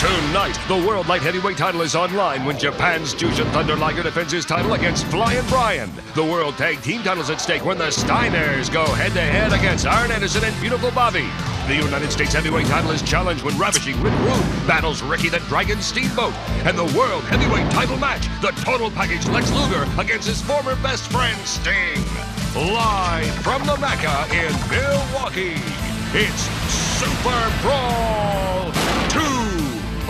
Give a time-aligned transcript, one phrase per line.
[0.00, 4.46] Tonight, the World Light Heavyweight title is online when Japan's Jushin Thunder Liger defends his
[4.46, 5.90] title against Flying Brian.
[6.14, 9.84] The World Tag Team titles at stake when the Steiners go head to head against
[9.84, 11.28] Arn Anderson and Beautiful Bobby.
[11.66, 15.82] The United States Heavyweight title is challenged when Ravishing Rick Rude battles Ricky the Dragon
[15.82, 16.32] Steamboat.
[16.64, 21.12] And the World Heavyweight title match, the total package Lex Luger against his former best
[21.12, 22.02] friend Sting.
[22.56, 25.60] Live from the Mecca in Milwaukee,
[26.14, 26.40] it's
[26.72, 28.79] Super Brawl 2.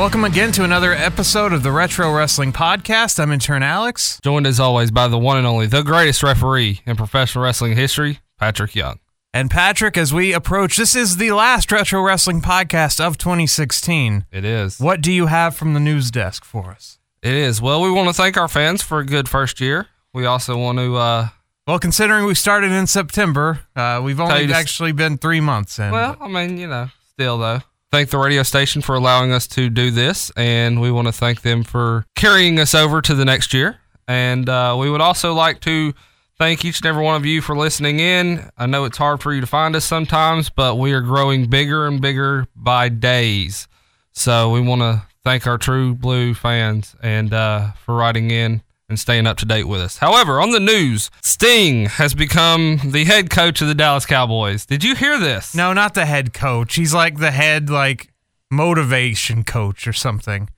[0.01, 3.20] Welcome again to another episode of the Retro Wrestling Podcast.
[3.20, 4.19] I'm intern Alex.
[4.24, 8.21] Joined as always by the one and only, the greatest referee in professional wrestling history,
[8.38, 8.98] Patrick Young.
[9.34, 14.24] And Patrick, as we approach, this is the last Retro Wrestling Podcast of 2016.
[14.33, 14.80] It is.
[14.80, 16.98] What do you have from the news desk for us?
[17.23, 17.60] It is.
[17.60, 19.88] Well, we want to thank our fans for a good first year.
[20.15, 21.29] We also want to, uh,
[21.66, 25.91] Well, considering we started in September, uh, we've only actually been three months in.
[25.91, 27.60] well, I mean, you know, still though.
[27.93, 31.43] Thank the radio station for allowing us to do this, and we want to thank
[31.43, 33.79] them for carrying us over to the next year.
[34.07, 35.93] And uh, we would also like to
[36.38, 38.49] thank each and every one of you for listening in.
[38.57, 41.88] I know it's hard for you to find us sometimes, but we are growing bigger
[41.88, 43.66] and bigger by days.
[44.13, 48.99] So we want to thank our true blue fans and uh, for writing in and
[48.99, 49.99] staying up to date with us.
[49.99, 54.66] However, on the news, Sting has become the head coach of the Dallas Cowboys.
[54.66, 55.55] Did you hear this?
[55.55, 56.74] no, not the head coach.
[56.74, 58.13] He's like the head, like,
[58.51, 60.49] motivation coach or something.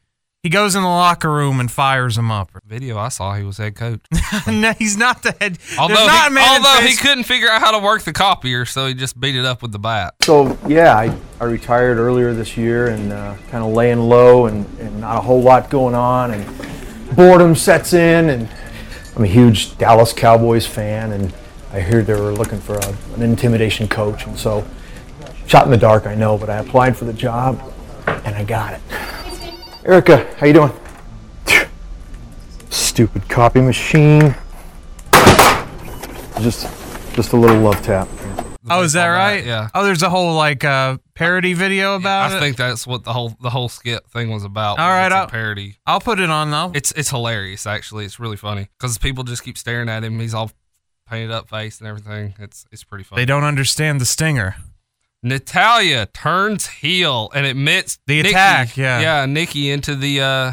[0.42, 2.50] He goes in the locker room and fires him up.
[2.66, 4.00] Video I saw, he was head coach.
[4.48, 5.58] no, he's not the head.
[5.78, 8.12] Although, not he, a man in although he couldn't figure out how to work the
[8.12, 10.14] copier, so he just beat it up with the bat.
[10.22, 14.66] So yeah, I, I retired earlier this year and uh, kind of laying low and,
[14.80, 16.44] and not a whole lot going on and
[17.14, 18.48] boredom sets in and
[19.16, 21.32] I'm a huge Dallas Cowboys fan and
[21.72, 24.66] I hear they were looking for a, an intimidation coach and so
[25.46, 27.60] shot in the dark I know but I applied for the job
[28.06, 28.80] and I got it.
[29.84, 30.72] Erica, how you doing?
[32.70, 34.34] Stupid copy machine.
[36.40, 36.68] Just
[37.14, 38.08] just a little love tap.
[38.70, 39.44] Oh, is that right?
[39.44, 39.68] Yeah.
[39.74, 42.36] Oh, there's a whole like uh, parody video about I it.
[42.36, 44.78] I think that's what the whole the whole skit thing was about.
[44.78, 45.76] All right, I'll- parody.
[45.86, 46.70] I'll put it on though.
[46.74, 48.04] It's it's hilarious actually.
[48.04, 50.20] It's really funny because people just keep staring at him.
[50.20, 50.50] He's all
[51.08, 52.34] painted up face and everything.
[52.38, 53.20] It's it's pretty funny.
[53.22, 54.54] they don't understand the stinger.
[55.24, 59.00] Natalya turns heel and admits The Nikki- attack, yeah.
[59.00, 60.52] yeah, Nikki into the uh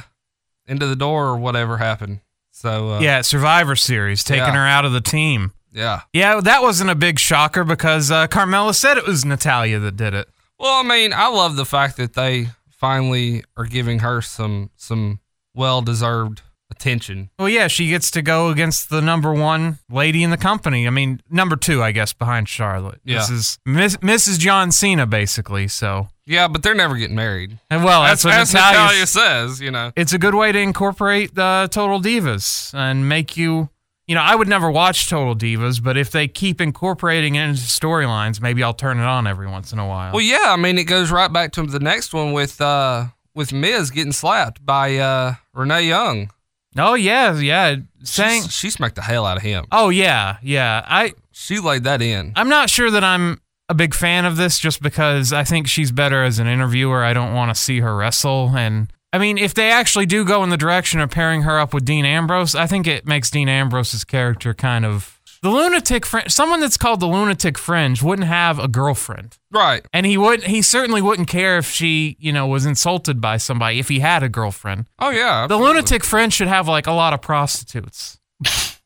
[0.68, 2.20] into the door or whatever happened.
[2.52, 4.53] So uh, yeah, Survivor Series taking Yeah.
[4.53, 5.53] her out of the team.
[5.72, 6.02] Yeah.
[6.13, 10.13] Yeah, that wasn't a big shocker because uh, Carmella said it was Natalya that did
[10.13, 10.28] it.
[10.59, 15.19] Well, I mean, I love the fact that they finally are giving her some some
[15.53, 16.41] well deserved
[16.72, 17.29] attention.
[17.40, 20.85] Well, yeah, she gets to go against the number one lady in the company.
[20.85, 23.02] I mean, number two, I guess, behind Charlotte.
[23.03, 23.18] Yeah.
[23.19, 24.38] This is Miss, Mrs.
[24.40, 25.68] John Cena, basically.
[25.68, 27.58] So, Yeah, but they're never getting married.
[27.72, 29.91] and well, that's, As, what Natalya says, you know.
[29.96, 33.69] it's a good way to incorporate the Total Divas and make you,
[34.09, 37.62] you know, I would never watch Total Divas, but if they keep incorporating it into
[37.62, 40.12] storylines, maybe I'll turn it on every once in a while.
[40.14, 43.06] Well, yeah, I mean, it goes right back to the next one with uh
[43.36, 46.31] with Miz getting slapped by uh Renee Young.
[46.78, 49.66] oh yeah, yeah, saying, She's- she smacked the hell out of him.
[49.72, 50.84] oh yeah, yeah.
[50.88, 52.34] I She laid that in.
[52.36, 53.40] I'm not sure that I'm
[53.70, 57.03] a big fan of this, just because I think she's better as an interviewer.
[57.03, 60.44] I don't want to see her wrestle, and I mean, if they actually do go
[60.44, 63.50] in the direction of pairing her up with Dean Ambrose, I think it makes Dean
[63.50, 66.30] Ambrose's character kind of the lunatic fringe.
[66.31, 69.38] Someone that's called the lunatic fringe wouldn't have a girlfriend.
[69.52, 69.86] Right.
[69.94, 73.80] And he would he certainly wouldn't care if she, you know, was insulted by somebody
[73.80, 74.86] if he had a girlfriend.
[75.00, 75.47] Oh yeah.
[75.47, 78.20] The lunatic fringe should have like a lot of prostitutes.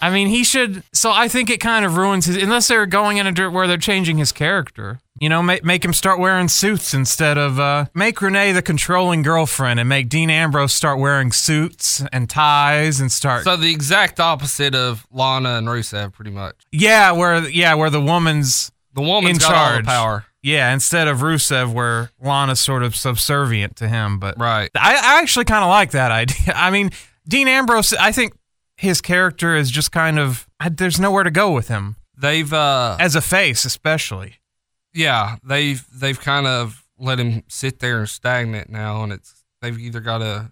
[0.00, 0.82] I mean, he should.
[0.92, 2.36] So I think it kind of ruins his.
[2.36, 5.00] Unless they're going in a dirt where they're changing his character.
[5.20, 9.22] You know, make, make him start wearing suits instead of uh, make Renee the controlling
[9.22, 13.42] girlfriend and make Dean Ambrose start wearing suits and ties and start.
[13.42, 16.54] So the exact opposite of Lana and Rusev, pretty much.
[16.70, 19.84] yeah, where yeah, where the woman's The woman's In charge.
[19.84, 20.24] the power.
[20.40, 24.20] yeah instead of Rusev, where Lana's sort of subservient to him.
[24.20, 24.70] But Right.
[24.76, 26.52] I, I actually kind of like that idea.
[26.56, 26.90] I mean,
[27.26, 28.34] Dean Ambrose, I think
[28.78, 32.96] his character is just kind of I, there's nowhere to go with him They've uh
[32.98, 34.36] as a face, especially.
[34.94, 39.78] yeah, they've they've kind of let him sit there and stagnant now and it's they've
[39.78, 40.50] either got to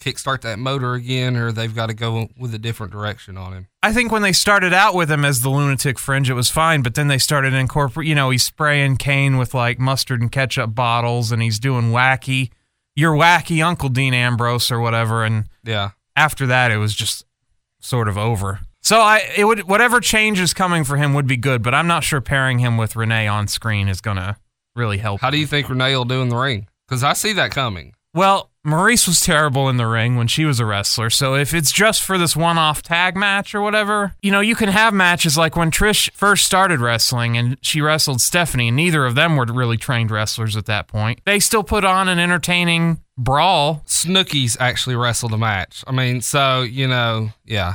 [0.00, 3.68] kickstart that motor again or they've got to go with a different direction on him.
[3.84, 6.82] I think when they started out with him as the lunatic fringe, it was fine,
[6.82, 8.08] but then they started incorporate.
[8.08, 12.50] You know, he's spraying Kane with like mustard and ketchup bottles, and he's doing wacky,
[12.96, 15.90] your wacky Uncle Dean Ambrose or whatever, and Yeah.
[16.16, 17.24] after that, it was just
[17.82, 18.60] sort of over.
[18.80, 21.86] So I, it would whatever change is coming for him would be good, but I'm
[21.86, 24.38] not sure pairing him with Renee on screen is gonna
[24.74, 25.20] really help.
[25.20, 26.68] How do you think Renee will do in the ring?
[26.88, 27.94] Because I see that coming.
[28.14, 31.10] Well, Maryse was terrible in the ring when she was a wrestler.
[31.10, 34.54] So if it's just for this one off tag match or whatever, you know, you
[34.54, 39.04] can have matches like when Trish first started wrestling and she wrestled Stephanie, and neither
[39.04, 41.20] of them were really trained wrestlers at that point.
[41.24, 43.82] They still put on an entertaining brawl.
[43.86, 45.82] Snooki's actually wrestled a match.
[45.88, 47.74] I mean, so, you know, yeah.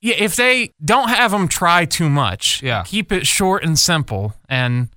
[0.00, 2.82] Yeah, if they don't have them try too much, Yeah.
[2.84, 4.88] keep it short and simple and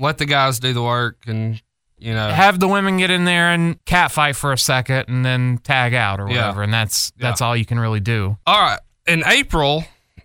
[0.00, 1.60] Let the guys do the work and,
[2.00, 2.28] you know.
[2.30, 6.20] have the women get in there and catfight for a second and then tag out
[6.20, 6.36] or Yeah.
[6.46, 6.62] whatever.
[6.62, 7.28] And that's Yeah.
[7.28, 8.36] that's all you can really do.
[8.46, 8.80] All right.
[9.06, 9.84] In April,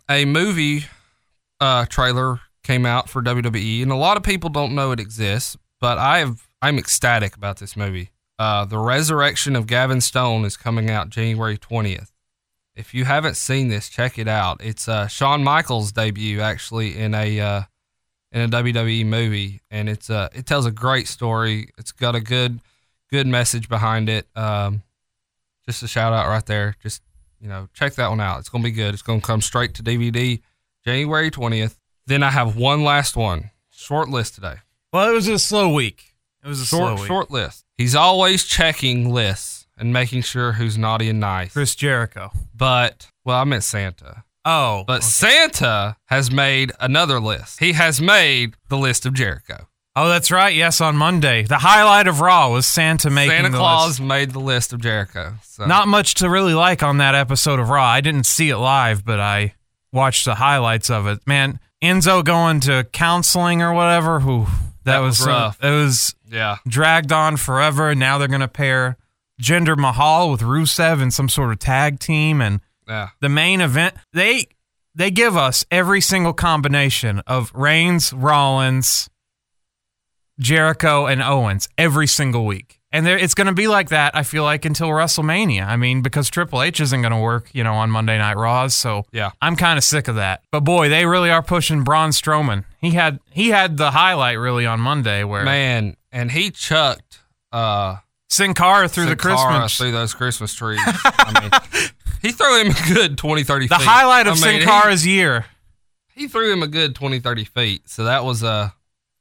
[0.10, 0.86] a movie
[1.60, 5.56] uh, trailer came out for WWE, and a lot of people don't know it exists.
[5.80, 8.12] But I have, I'm ecstatic about this movie.
[8.40, 12.10] Uh, the Resurrection of Gavin Stone is coming out January 20th.
[12.75, 14.60] If you haven't seen this, check it out.
[14.64, 17.62] It's uh, Shawn Michaels' debut actually in a uh,
[18.33, 21.69] in a WWE movie, and it's uh, it tells a great story.
[21.77, 22.59] It's got a good
[23.09, 24.27] good message behind it.
[24.35, 24.81] Um,
[25.65, 26.75] just a shout out right there.
[26.83, 27.01] Just
[27.39, 28.39] you know, check that one out.
[28.39, 28.94] It's gonna be good.
[28.94, 30.41] It's gonna come straight to DVD
[30.83, 31.80] January twentieth.
[32.07, 33.51] Then I have one last one.
[33.71, 34.56] Short list today.
[34.91, 36.13] Well, it was a slow week.
[36.44, 37.07] It was a Short slow week.
[37.07, 37.65] short list.
[37.77, 41.53] He's always checking lists and making sure who's naughty and nice.
[41.53, 42.31] Chris Jericho.
[42.53, 44.24] But well, I meant Santa.
[44.45, 47.60] Oh, But Santa has made another list.
[47.60, 49.68] He has made the list of Jericho.
[49.95, 50.54] oh, that's right.
[50.56, 54.01] Yes, on Monday, the highlight of Raw was Santa making Santa Claus list.
[54.01, 55.36] made the list of Jericho.
[55.44, 57.86] So Not much to really like on that episode of Raw.
[57.86, 59.54] I didn't see it live, but I
[59.92, 61.19] watched the highlights of it.
[61.28, 64.19] Man, Enzo going to counseling or whatever.
[64.22, 64.46] Who
[64.84, 65.63] that, That was, was some- rough.
[65.63, 66.57] it was yeah.
[66.68, 67.89] dragged on forever.
[67.92, 68.98] And now they're going to pair
[69.42, 72.60] Jinder Mahal with Rusev in some sort of tag team and.
[72.88, 73.09] Yeah.
[73.21, 74.47] the main event they
[74.95, 79.09] they give us every single combination of Reigns, Rollins,
[80.39, 82.80] Jericho, and Owens every single week.
[82.91, 85.65] And there, it's going to be like that, I feel like, until WrestleMania.
[85.65, 88.75] I mean, because Triple H isn't going to work, you know, on Monday Night Raws.
[88.75, 89.31] So Yeah.
[89.41, 90.44] I'm kind of sick of that.
[90.51, 92.65] But boy, they really are pushing Braun Strowman.
[92.79, 97.19] He had he had the highlight really on Monday where Man, and he chucked
[97.51, 97.97] uh
[98.29, 99.77] Sin Cara through the Sin Cara Christmas.
[99.77, 100.79] through those Christmas trees.
[100.86, 101.89] I mean,
[102.24, 103.86] he threw him a good 20, 30 the feet.
[103.88, 105.46] highlight of I Sin mean, he- Cara's year.
[106.16, 107.90] He, threw him a good 20, 30 feet.
[107.90, 108.70] So that was uh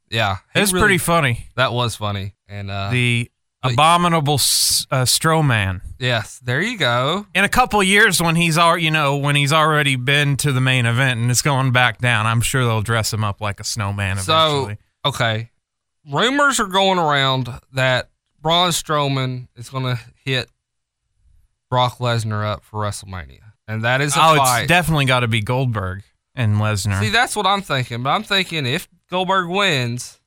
[0.09, 0.37] yeah.
[0.55, 1.47] It was really- pretty funny.
[1.55, 2.33] That was funny.
[2.47, 3.29] And uh The
[3.61, 5.81] but- abominable uh, Strowman.
[5.97, 7.25] yes, there you go.
[7.33, 10.59] in a couple years when he's al- you know when he's already been to the
[10.61, 13.63] main event and it's going back down i'm sure they'll dress him up like a
[13.63, 15.49] snowman So okay,
[16.11, 18.09] rumors are going around that
[18.41, 20.49] Braun Strowman is going to hit
[21.73, 24.59] Brock Lesnar up for WrestleMania, and that is a oh fight.
[24.59, 26.03] it's definitely got to be goldberg
[26.35, 28.03] and lesnar See, that's what I'm thinking.
[28.03, 30.21] But I'm thinking if Goldberg wins,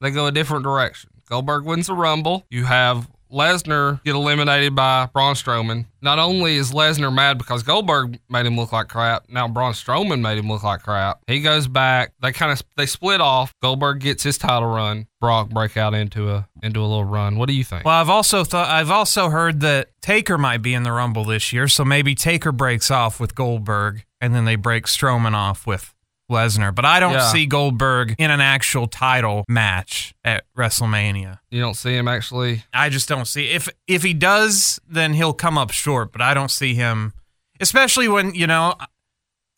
[0.00, 1.10] they go a different direction.
[1.28, 2.46] Goldberg wins the Rumble.
[2.50, 5.86] You have Lesnar get eliminated by Braun Strowman.
[6.00, 10.20] Not only is Lesnar mad because Goldberg made him look like crap, now Braun Strowman
[10.20, 11.20] made him look like crap.
[11.26, 12.12] He goes back.
[12.20, 13.54] They kind of they split off.
[13.62, 15.06] Goldberg gets his title run.
[15.20, 17.36] Brock break out into a into a little run.
[17.36, 17.84] What do you think?
[17.84, 21.52] well i've also thought i've also heard that taker might be in the rumble this
[21.52, 25.91] year so maybe taker breaks off with goldberg and then they break strowman off with
[26.32, 27.30] lesnar but i don't Yeah.
[27.32, 32.64] see goldberg in an actual title match at wrestlemania You don't see him actually.
[32.72, 36.10] I just don't see if if he does, then he'll come up short.
[36.12, 37.12] But I don't see him,
[37.60, 38.74] especially when you know.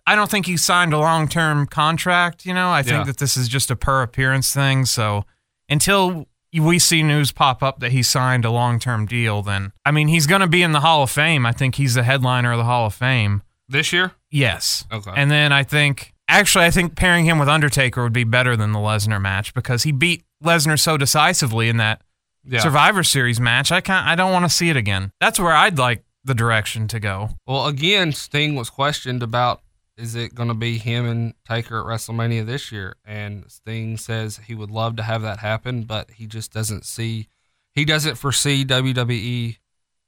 [0.06, 2.44] I don't think he signed a long term contract.
[2.44, 3.04] You know, I think Yeah.
[3.04, 4.84] that this is just a per appearance thing.
[4.86, 5.24] So
[5.68, 9.90] until we see news pop up that he signed a long term deal, then I
[9.92, 11.46] mean he's going to be in the Hall of Fame.
[11.46, 13.42] I think he's the headliner of the Hall of Fame.
[13.68, 14.12] This year?
[14.30, 14.84] Yes.
[14.92, 15.12] Okay.
[15.16, 18.72] And then I think actually I think pairing him with Undertaker would be better than
[18.72, 22.02] the Lesnar match because he beat Lesnar so decisively in that
[22.44, 22.60] Yeah.
[22.60, 23.72] Survivor Series match.
[23.72, 24.06] I can't.
[24.06, 25.10] I don't want to see it again.
[25.20, 27.30] That's where I'd like the direction to go.
[27.46, 29.60] Well, again, Sting was questioned about
[29.96, 34.40] is it going to be him and Taker at WrestleMania this year, and Sting says
[34.46, 37.28] he would love to have that happen, but he just doesn't see,
[37.74, 39.56] he doesn't foresee WWE.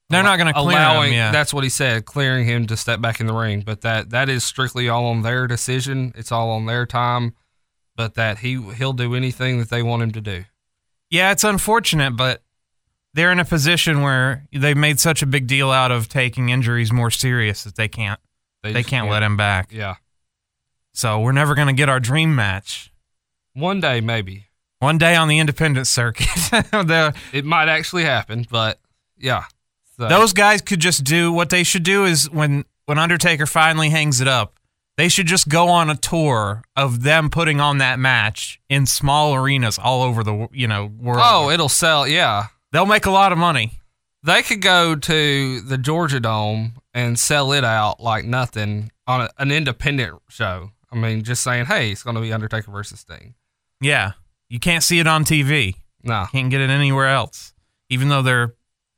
[0.09, 1.09] They're not going to clear allowing.
[1.13, 1.17] him.
[1.19, 1.33] Yeah.
[1.33, 3.63] That's what he said, clearing him to step back in the ring.
[3.63, 6.13] But that that is strictly all on their decision.
[6.17, 7.35] It's all on their time.
[7.97, 10.45] But that he he'll do anything that they want him to do.
[11.11, 12.43] yeah, it's unfortunate, but
[13.15, 16.93] they're in a position where they've made such a big deal out of taking injuries
[16.93, 18.21] more serious that they can't.
[18.63, 19.73] They just can't let him back.
[19.73, 19.95] Yeah,
[20.93, 22.93] So we're never going to get our dream match.
[23.55, 24.49] one day maybe
[24.81, 28.45] One day on the independent circuit, the, it might actually happen.
[28.51, 28.79] But
[29.17, 29.45] yeah,
[29.99, 33.88] So- those guys could just do what they should do is when when Undertaker finally
[33.91, 34.61] hangs it up,
[34.97, 39.35] they should just go on a tour of them putting on that match in small
[39.35, 41.21] arenas all over the you know world.
[41.23, 42.07] Oh, it'll sell.
[42.07, 42.47] Yeah.
[42.73, 43.73] they'll make a lot of money.
[44.23, 49.31] They could go to the Georgia Dome and sell it out like nothing on a,
[49.38, 50.71] an independent show.
[50.91, 53.35] I mean, just saying, hey, it's going to be Undertaker versus Sting.
[53.81, 54.12] Yeah.
[54.49, 55.76] You can't see it on TV.
[56.03, 56.26] No.
[56.33, 57.53] Can't get it anywhere else,
[57.88, 58.55] even though their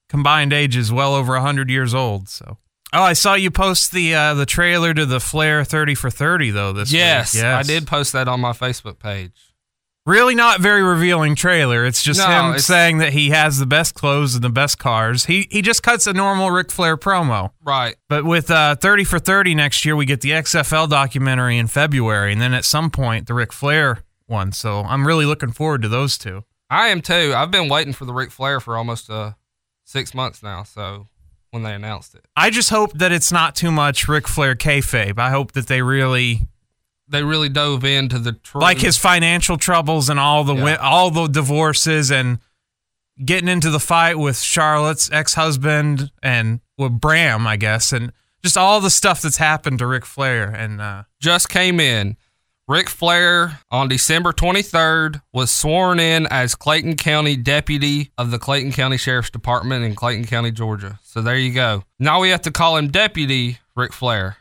[0.09, 2.29] combined age is well over 100 years old.
[2.29, 2.59] So.
[2.93, 6.51] Oh, I saw you post the uh, the trailer to the Flair 30 for 30
[6.51, 7.45] though this Yes, week.
[7.45, 9.33] I did post that on my Facebook page.
[10.07, 11.85] Really not very revealing trailer.
[11.85, 14.79] It's just No, him it's- saying that he has the best clothes and the best
[14.79, 15.27] cars.
[15.27, 17.51] He he just cuts a normal Ric Flair promo.
[17.63, 17.95] Right.
[18.09, 22.33] But with uh, 30 for 30 next year, we get the XFL documentary in February,
[22.33, 24.53] and then at some point, the Ric Flair one.
[24.53, 26.45] So I'm really looking forward to those two.
[26.71, 27.35] I am too.
[27.37, 29.33] I've been waiting for the Ric Flair for almost uh,
[29.89, 30.63] six months now.
[30.65, 31.07] So
[31.51, 35.19] when they announced it, I just hope that it's not too much Ric Flair kayfabe.
[35.19, 36.43] I hope that they really
[37.09, 38.61] they really dove into the true.
[38.61, 40.61] like his financial troubles and all the Yeah.
[40.61, 42.39] wi- all the divorces and
[43.25, 48.13] getting into the fight with Charlotte's ex-husband and with Bram, I guess, and
[48.45, 52.17] just all the stuff that's happened to Ric Flair and uh, just came in.
[52.69, 58.73] Ric Flair on December 23rd was sworn in as Clayton County Deputy of the Clayton
[58.73, 61.01] County Sheriff's Department in Clayton County, Georgia.
[61.03, 61.85] So there you go.
[61.99, 64.37] Now we have to call him Deputy Ric Flair.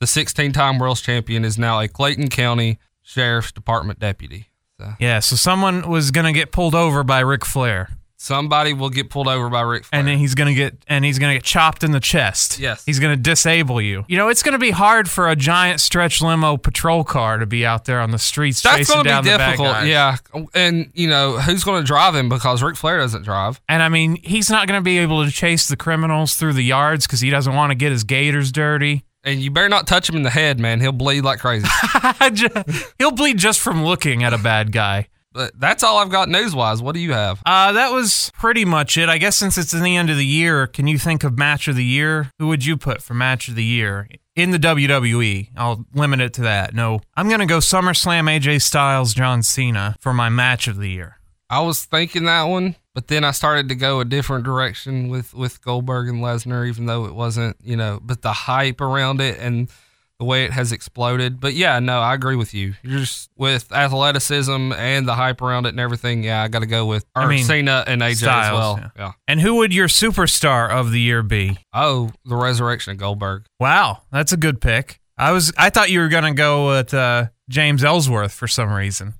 [0.00, 4.48] The 16 time world champion is now a Clayton County Sheriff's Department deputy.
[4.78, 5.20] So yeah.
[5.20, 7.88] So someone was gonna get pulled over by Ric Flair.
[8.24, 9.98] Somebody will get pulled over by Ric Flair.
[9.98, 12.58] and then he's gonna get and he's gonna get chopped in the chest.
[12.58, 12.82] Yes.
[12.86, 14.06] he's gonna disable you.
[14.08, 17.66] You know, it's gonna be hard for a giant stretch limo patrol car to be
[17.66, 19.86] out there on the streets That's chasing down the bad guys.
[19.88, 20.16] Yeah.
[20.54, 23.60] And, you know, who's going to drive him because Ric Flair doesn't drive?
[23.68, 27.06] And I mean, he's not gonna be able to chase the criminals through the yards
[27.06, 29.04] because he doesn't want to get his gators dirty.
[29.22, 30.80] And you better not touch him in the head, man.
[30.80, 31.66] He'll bleed like crazy.
[32.98, 35.08] He'll bleed just from looking at a bad guy.
[35.34, 36.80] But that's all I've got news wise.
[36.80, 37.42] What do you have?
[37.44, 39.08] Uh, that was pretty much it.
[39.08, 41.68] I guess since it's in the end of the year, can you think of match
[41.68, 42.30] of the year?
[42.38, 45.50] Who would you put for match of the year in the WWE?
[45.56, 46.72] I'll limit it to that.
[46.72, 51.18] No, I'm gonna go SummerSlam AJ Styles John Cena for my match of the year.
[51.50, 55.34] I was thinking that one, but then I started to go a different direction with
[55.34, 59.38] with Goldberg and Lesnar, even though it wasn't, you know, but the hype around it
[59.38, 59.68] and
[60.18, 61.40] the way it has exploded.
[61.40, 62.74] But yeah, no, I agree with you.
[62.82, 66.22] You're just with athleticism and the hype around it and everything.
[66.22, 68.78] Yeah, I got to go with or I mean, Cena and AJ as well.
[68.80, 68.90] yeah.
[68.96, 69.12] yeah.
[69.26, 71.58] And who would your superstar of the year be?
[71.72, 73.46] Oh, the resurrection of Goldberg.
[73.58, 75.00] Wow, that's a good pick.
[75.16, 79.14] I was I thought you were gonna go with uh, James Ellsworth for some reason.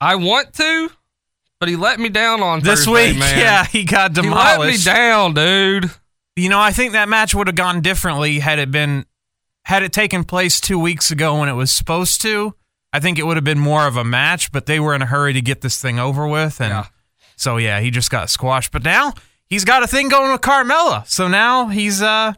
[0.00, 0.90] I want to,
[1.60, 3.38] but he let me down on This Thursday, week, man.
[3.40, 4.52] yeah, he got demolished.
[4.52, 5.90] He let me down, dude.
[6.36, 9.06] You know, I think that match would have gone differently had it been
[9.64, 12.54] had it taken place two weeks ago when it was supposed to.
[12.92, 15.06] I think it would have been more of a match, but they were in a
[15.06, 16.86] hurry to get this thing over with, and Yeah.
[17.36, 18.70] so yeah, he just got squashed.
[18.72, 19.14] But now
[19.48, 22.34] he's got a thing going with Carmella, so now he's uh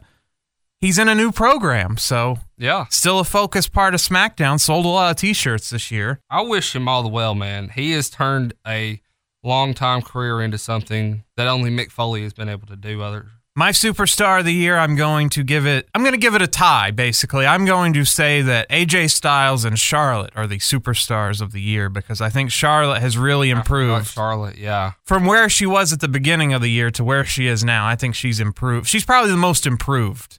[0.79, 1.97] he's in a new program.
[1.97, 2.85] So Yeah.
[2.89, 4.59] still a focus part of SmackDown.
[4.59, 6.21] Sold a lot of T-shirts this year.
[6.29, 7.69] I wish him all the well, man.
[7.69, 9.01] He has turned a
[9.43, 13.01] long time career into something that only Mick Foley has been able to do.
[13.03, 15.89] Other My superstar of the year, I'm going to give it.
[15.95, 16.91] I'm going to give it a tie.
[16.91, 21.59] Basically, I'm going to say that AJ Styles and Charlotte are the superstars of the
[21.59, 26.01] year because I think Charlotte has really improved Charlotte, yeah, from where she was at
[26.01, 27.87] the beginning of the year to where she is now.
[27.87, 28.85] I think she's improved.
[28.85, 30.37] She's probably the most improved.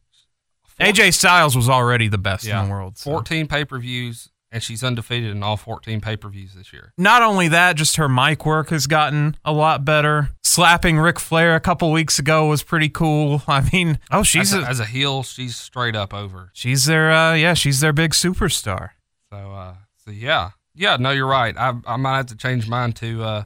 [0.78, 2.62] AJ Styles was already the best yeah.
[2.62, 2.98] in the world.
[2.98, 3.10] so.
[3.10, 6.92] Fourteen pay per views, and she's undefeated in all fourteen pay per views this year.
[6.96, 10.30] Not only that, just her mic work has gotten a lot better.
[10.42, 13.42] Slapping Ric Flair a couple weeks ago was pretty cool.
[13.48, 16.50] I mean, oh, she's as, a, a, as a heel, she's straight up over.
[16.52, 18.90] she's their uh, yeah, she's their big superstar.
[19.30, 19.74] So, uh,
[20.04, 20.96] so yeah, yeah.
[20.98, 21.56] No, you're right.
[21.56, 23.44] I I might have to change mine to uh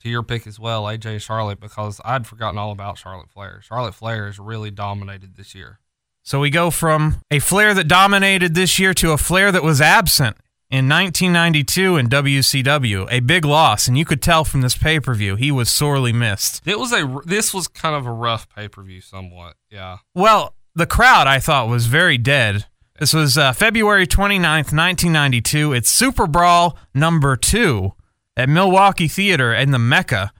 [0.00, 3.60] to your pick as well, AJ Charlotte, because I'd forgotten all about Charlotte Flair.
[3.62, 5.80] Charlotte Flair has really dominated this year.
[6.26, 9.80] So we go from a Flair that dominated this year to a Flair that was
[9.80, 10.36] absent
[10.68, 13.06] in 1992 in WCW.
[13.12, 16.12] A big loss, and you could tell from this pay per view he was sorely
[16.12, 16.66] missed.
[16.66, 19.54] It was a this was kind of a rough pay per view, somewhat.
[19.70, 19.98] Yeah.
[20.16, 22.66] Well, the crowd I thought was very dead.
[22.98, 25.74] This was uh, February 29th, 1992.
[25.74, 27.92] It's Super Brawl number two
[28.36, 30.32] at Milwaukee Theater in the Mecca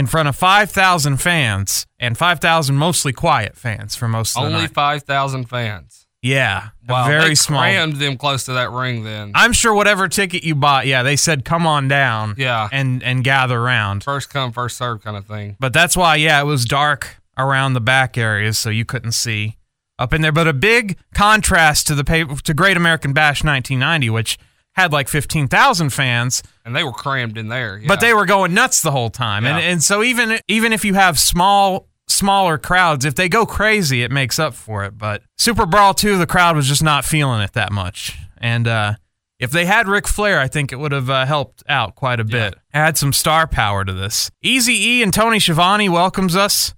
[0.00, 4.62] in front of 5,000 fans and 5,000 mostly quiet fans for most of the Only
[4.62, 4.74] night.
[4.74, 6.06] five thousand fans.
[6.22, 7.60] Yeah, Wow, very they small.
[7.60, 9.04] crammed them close to that ring.
[9.04, 12.68] Then I'm sure whatever ticket you bought, yeah, they said come on down Yeah.
[12.72, 14.04] and and gather around.
[14.04, 15.56] first come first serve kind of thing.
[15.60, 19.56] But that's why, yeah, it was dark around the back areas, so you couldn't see
[19.98, 20.32] up in there.
[20.32, 24.38] But a big contrast to the pay- to Great American Bash 1990, which
[24.80, 27.78] had like 15,000 fans, And they were crammed in there.
[27.78, 27.88] Yeah.
[27.88, 29.46] but they were going nuts the whole time.
[29.46, 29.70] And Yeah.
[29.70, 34.10] and so even even if you have small smaller crowds, if they go crazy, it
[34.10, 34.98] makes up for it.
[34.98, 38.18] But Super Brawl 2, the crowd was just not feeling it that much.
[38.38, 38.94] And uh,
[39.38, 42.24] if they had Ric Flair, I think it would have uh, helped out quite a
[42.24, 42.54] bit.
[42.74, 44.28] Add some star power to this.
[44.42, 46.74] Easy E and Tony Schiavone welcomes us.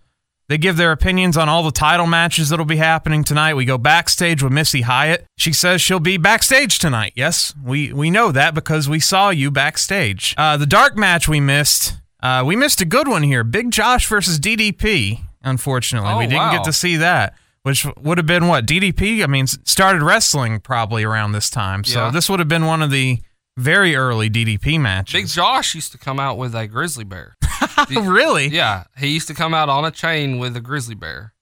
[0.52, 3.54] They give their opinions on all the title matches that'll be happening tonight.
[3.54, 5.24] We go backstage with Missy Hyatt.
[5.38, 7.14] She says she'll be backstage tonight.
[7.16, 10.34] Yes, we, we know that because we saw you backstage.
[10.36, 11.94] Uh, the dark match we missed.
[12.22, 13.44] Uh, we missed a good one here.
[13.44, 15.20] Big Josh versus DDP.
[15.42, 16.52] Unfortunately, Oh, we didn't wow.
[16.52, 19.24] get to see that, which would have been what DDP.
[19.24, 22.10] I mean, started wrestling probably around this time, so Yeah.
[22.10, 23.22] this would have been one of the
[23.56, 25.14] very early DDP matches.
[25.14, 27.36] Big Josh used to come out with a grizzly bear.
[27.90, 28.48] really?
[28.48, 31.34] Yeah, he used to come out on a chain with a grizzly bear,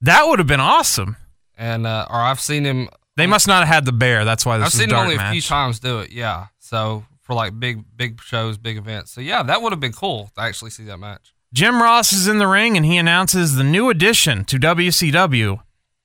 [0.00, 1.16] That would have been awesome.
[1.56, 2.88] and uh, or I've seen him.
[3.16, 4.24] They must not have had the bear.
[4.24, 5.28] That's why this I've seen him only match.
[5.28, 6.10] a few times do it.
[6.12, 9.12] Yeah, so for like big big shows, big events.
[9.12, 11.34] So yeah, that would have been cool to actually see that match.
[11.52, 15.60] Jim Ross is in the ring and he announces the new addition to WCW.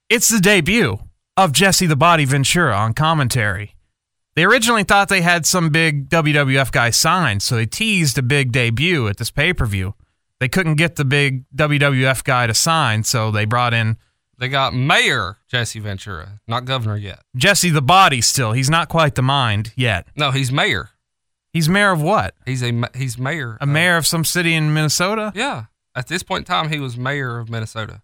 [0.09, 0.97] It's the debut
[1.37, 3.75] of Jesse the Body Ventura on commentary.
[4.37, 8.51] They originally thought they had some big WWF guy signed, so they teased a big
[8.51, 9.95] debut at this pay per view.
[10.39, 13.97] They couldn't get the big WWF guy to sign, so they brought in
[14.37, 17.23] They got Mayor Jesse Ventura, not governor yet.
[17.35, 18.51] Jesse the Body still.
[18.51, 20.05] He's not quite the mind yet.
[20.15, 20.91] No, he's mayor.
[21.51, 22.35] He's mayor of what?
[22.45, 23.57] He's a he's mayor.
[23.59, 25.31] A mayor of some city in Minnesota?
[25.33, 25.63] Yeah.
[25.95, 28.03] At this point in time, he was mayor of Minnesota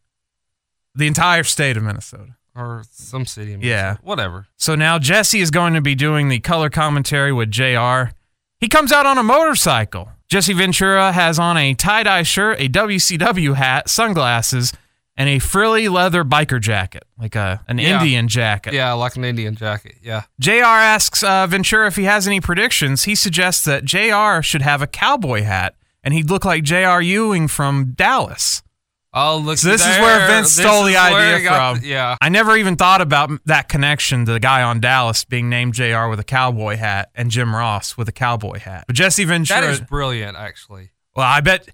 [0.95, 2.37] The entire state of Minnesota.
[2.55, 3.57] Or some city.
[3.61, 3.97] Yeah.
[4.01, 4.47] Whatever.
[4.57, 8.11] So now Jesse is going to be doing the color commentary with JR.
[8.59, 10.09] He comes out on a motorcycle.
[10.29, 14.71] Jesse Ventura has on a tie dye shirt, a WCW hat, sunglasses,
[15.15, 17.99] and a frilly leather biker jacket, like a an Yeah.
[18.01, 18.73] Indian jacket.
[18.73, 19.95] Yeah, like an Indian jacket.
[20.01, 20.23] Yeah.
[20.39, 23.03] JR asks uh, Ventura if he has any predictions.
[23.03, 27.47] He suggests that JR should have a cowboy hat and he'd look like JR Ewing
[27.47, 28.63] from Dallas.
[29.13, 29.57] Oh, look.
[29.59, 31.79] So this is where Vince stole the idea from.
[31.81, 32.15] the- yeah.
[32.21, 36.07] I never even thought about that connection to the guy on Dallas being named JR
[36.07, 38.85] with a cowboy hat and Jim Ross with a cowboy hat.
[38.87, 40.89] But Jesse Ventura, That is brilliant, actually.
[41.15, 41.67] well, I bet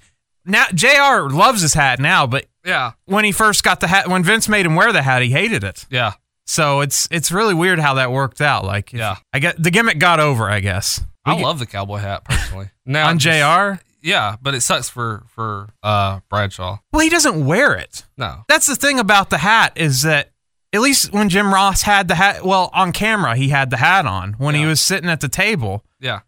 [0.45, 2.91] now JR loves his hat now, but Yeah.
[3.05, 5.63] when he first got the hat, when Vince made him wear the hat, he hated
[5.63, 5.85] it.
[5.89, 6.13] Yeah.
[6.45, 8.65] So it's it's really weird how that worked out.
[8.65, 9.15] Like, Yeah.
[9.31, 10.99] I get the gimmick got over, I guess.
[11.23, 12.71] I We- love the cowboy hat personally.
[12.85, 13.79] Now on JR.
[14.01, 16.79] Yeah, but it sucks for for uh Bradshaw.
[16.91, 18.05] Well, he doesn't wear it.
[18.17, 18.43] No.
[18.47, 20.31] That's the thing about the hat is that
[20.71, 24.05] at least when Jim Ross had the hat, well, on camera he had the hat
[24.05, 25.83] on when he was sitting at the table.
[25.99, 26.21] Yeah.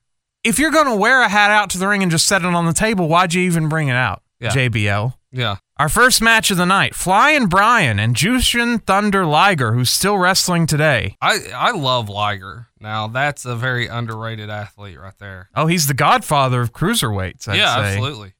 [0.43, 2.47] If you're going to wear a hat out to the ring and just set it
[2.47, 4.23] on the table, why'd you even bring it out?
[4.39, 4.49] Yeah.
[4.49, 5.13] JBL.
[5.31, 5.57] Yeah.
[5.77, 10.65] Our first match of the night, Flying Brian and Jushin Thunder Liger, who's still wrestling
[10.67, 11.15] today.
[11.21, 12.67] I I love Liger.
[12.82, 15.50] Now that's a very underrated athlete right there.
[15.56, 17.94] Oh, he's the godfather of cruiserweights, I'd yeah, say.
[17.94, 18.34] absolutely.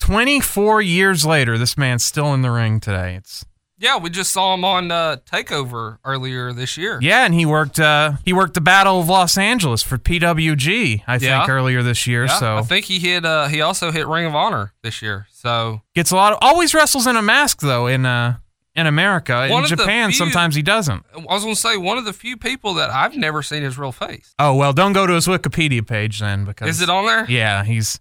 [0.00, 3.14] 24 years later, this man's still in the ring today.
[3.14, 3.46] It's
[3.78, 6.98] Yeah, we just saw him on uh, Takeover earlier this year.
[7.00, 11.18] Yeah, and he worked uh he worked the Battle of Los Angeles for PWG, I
[11.18, 13.24] think earlier this year, Yeah, so I think he hit.
[13.24, 15.26] Uh, he also hit Ring of Honor this year.
[15.30, 18.38] So gets a lot of always wrestles in a mask though in uh
[18.76, 19.46] in America.
[19.48, 21.04] One in Japan few- sometimes he doesn't.
[21.16, 23.92] I was gonna say one of the few people that I've never seen his real
[23.92, 24.34] face.
[24.38, 27.24] Oh, well, don't go to his Wikipedia page then because Is it on there?
[27.28, 28.00] Yeah, he's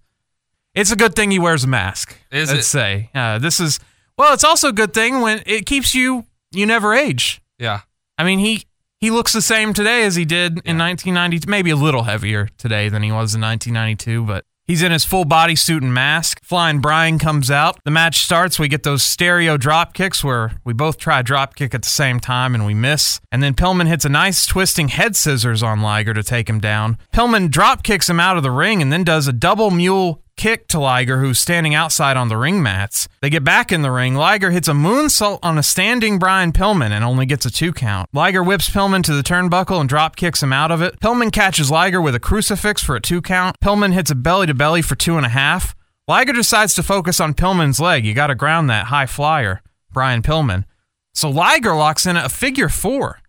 [0.74, 2.18] It's a good thing he wears a mask.
[2.32, 2.64] Is I'd it?
[2.64, 3.10] say.
[3.14, 3.80] Uh, this is
[4.18, 7.42] well, it's also a good thing when it keeps you you never age.
[7.60, 7.82] Yeah.
[8.18, 8.64] I mean, he
[9.00, 12.88] he looks the same today as he did in 1990, maybe a little heavier today
[12.90, 16.39] than he was in 1992, but he's in his full bodysuit and mask.
[16.43, 17.78] Flying Brian comes out.
[17.84, 18.60] The match starts.
[18.60, 22.19] We get those stereo drop kicks where we both try drop kick at the same
[22.19, 23.19] time and we miss.
[23.32, 26.97] And then Pillman hits a nice twisting head scissors on Liger to take him down.
[27.13, 30.67] Pillman drop kicks him out of the ring and then does a double mule kick
[30.69, 33.08] to Liger, who's standing outside on the ring mats.
[33.22, 34.15] They get back in the ring.
[34.15, 38.10] Liger hits a moonsault on a standing Brian Pillman and only gets a two count.
[38.13, 41.00] Liger whips Pillman to the turnbuckle and drop kicks him out of it.
[41.00, 43.58] Pillman catches Liger with a crucifix for a two count.
[43.60, 45.76] Pillman hits a belly to belly for two and a half.
[46.08, 48.06] Liger decides to focus on Pillman's leg.
[48.06, 49.62] You got to ground that high flyer,
[49.93, 50.65] Brian Pillman.
[51.13, 53.19] So Liger locks in a figure four.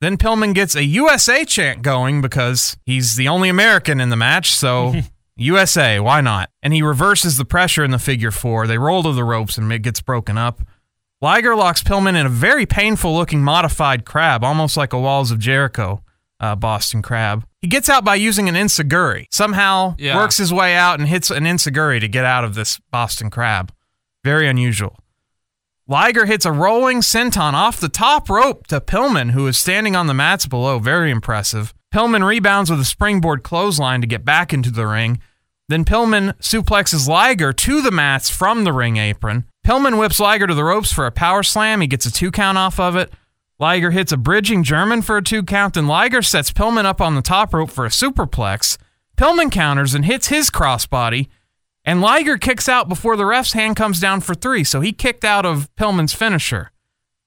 [0.00, 4.52] Then Pillman gets a USA chant going because he's the only American in the match,
[4.52, 4.94] so
[5.38, 6.50] USA, why not?
[6.62, 8.66] And he reverses the pressure in the figure four.
[8.66, 10.60] They roll to the ropes and it gets broken up.
[11.20, 15.38] Liger locks Pillman in a very painful looking modified crab, almost like a Walls of
[15.38, 16.02] Jericho
[16.40, 17.44] uh, Boston crab.
[17.60, 19.26] He gets out by using an enzuigiri.
[19.30, 20.16] Somehow Yeah.
[20.16, 23.72] works his way out and hits an enzuigiri to get out of this Boston crab.
[24.24, 24.96] Very unusual.
[25.88, 30.06] Liger hits a rolling senton off the top rope to Pillman, who is standing on
[30.06, 30.78] the mats below.
[30.78, 31.72] Very impressive.
[31.92, 35.18] Pillman rebounds with a springboard clothesline to get back into the ring.
[35.68, 39.44] Then Pillman suplexes Liger to the mats from the ring apron.
[39.66, 41.80] Pillman whips Liger to the ropes for a power slam.
[41.82, 43.12] He gets a two count off of it.
[43.58, 47.16] Liger hits a bridging German for a two count, and Liger sets Pillman up on
[47.16, 48.78] the top rope for a superplex.
[49.16, 51.26] Pillman counters and hits his crossbody,
[51.84, 55.24] and Liger kicks out before the ref's hand comes down for three, so he kicked
[55.24, 56.70] out of Pillman's finisher.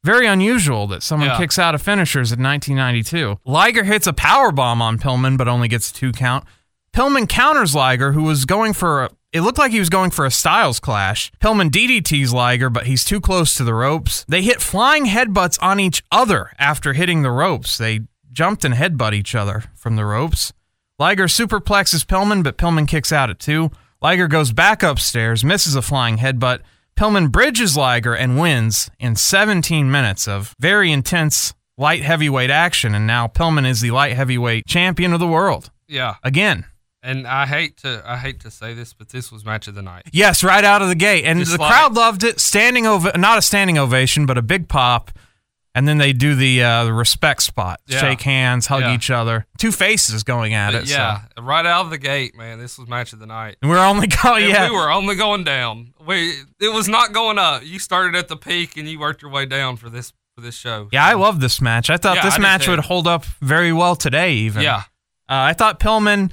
[0.03, 1.37] Very unusual that someone Yeah.
[1.37, 3.37] kicks out of finishers in 1992.
[3.45, 6.45] Liger hits a power bomb on Pillman, but only gets a two count.
[6.93, 9.09] Pillman counters Liger, who was going for a.
[9.31, 11.31] It looked like he was going for a Styles clash.
[11.39, 14.25] Pillman DDTs Liger, but he's too close to the ropes.
[14.27, 17.77] They hit flying headbutts on each other after hitting the ropes.
[17.77, 18.01] They
[18.33, 20.51] jumped and headbutt each other from the ropes.
[20.99, 23.71] Liger superplexes Pillman, but Pillman kicks out at two.
[24.01, 26.59] Liger goes back upstairs, misses a flying headbutt.
[26.97, 32.93] Pillman bridges Liger and wins in 17 minutes of very intense light heavyweight action.
[32.93, 36.15] And now Pillman is the light heavyweight champion of the world Yeah.
[36.21, 36.65] again.
[37.03, 39.81] And I hate to I hate to say this, but this was match of the
[39.81, 40.03] night.
[40.11, 42.39] Yes, right out of the gate, and Just the like- crowd loved it.
[42.39, 45.11] Standing ov- not a standing ovation, but a big pop.
[45.73, 48.01] And then they do the uh, the respect spot, Yeah.
[48.01, 48.93] shake hands, hug Yeah.
[48.93, 49.47] each other.
[49.57, 50.89] Two faces going at But it.
[50.89, 51.43] yeah, so.
[51.43, 53.55] right out of the gate, man, this was match of the night.
[53.61, 54.49] And we're only going.
[54.49, 55.93] Yeah, we were only going down.
[56.05, 57.63] We it was not going up.
[57.65, 60.55] You started at the peak and you worked your way down for this for this
[60.55, 60.87] show.
[60.91, 61.05] yeah.
[61.05, 61.89] I love this match.
[61.89, 64.33] I thought Yeah, this I match would hold up very well today.
[64.33, 64.75] Even Yeah.
[64.77, 64.81] uh,
[65.29, 66.31] I thought Pillman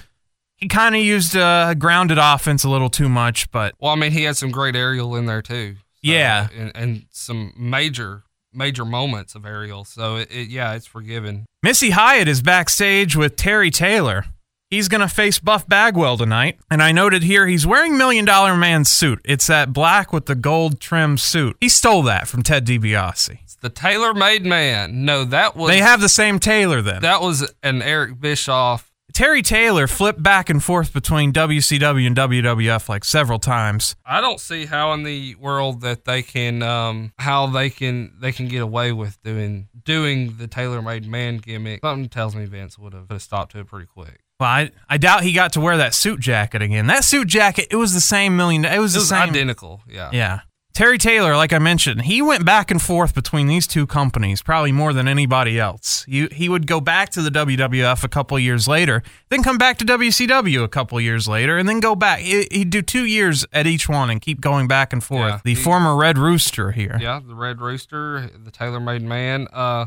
[0.58, 4.12] he kind of used uh, grounded offense a little too much, but Well, I mean,
[4.12, 5.74] he had some great aerial in there too.
[5.74, 6.48] So, Yeah.
[6.56, 9.84] and, and some major major moments of aerial.
[9.84, 11.46] So it, it yeah, it's forgiven.
[11.62, 14.24] Missy Hyatt is backstage with Terry Taylor.
[14.70, 16.58] He's going to face Buff Bagwell tonight.
[16.70, 19.20] And I noted here he's wearing Million Dollar Man's suit.
[19.24, 21.56] It's that black with the gold trim suit.
[21.60, 23.38] He stole that from Ted DiBiase.
[23.44, 25.04] It's the tailor made man.
[25.06, 27.00] No, that was They have the same tailor then.
[27.02, 28.87] that was an Eric Bischoff.
[29.14, 33.96] Terry Taylor flipped back and forth between WCW and WWF like several times.
[34.06, 38.32] I don't see how in the world that they can um how they can they
[38.32, 41.80] can get away with doing doing the tailor made man gimmick.
[41.82, 44.20] Something tells me Vince would have stopped to it pretty quick.
[44.38, 46.86] Well, I, I doubt he got to wear that suit jacket again.
[46.86, 48.64] That suit jacket, it was the same million.
[48.64, 49.30] It was It the was same.
[49.30, 49.82] identical.
[49.88, 50.10] Yeah.
[50.12, 50.40] Yeah.
[50.78, 54.70] Terry Taylor, like I mentioned, he went back and forth between these two companies probably
[54.70, 56.04] more than anybody else.
[56.06, 59.78] You, he would go back to the WWF a couple years later, then come back
[59.78, 62.20] to WCW a couple years later, and then go back.
[62.20, 65.32] He- He'd do two years at each one and keep going back and forth.
[65.32, 66.96] Yeah, the he- former Red Rooster here.
[67.00, 69.48] Yeah, the Red Rooster, the tailor made man.
[69.52, 69.86] Uh,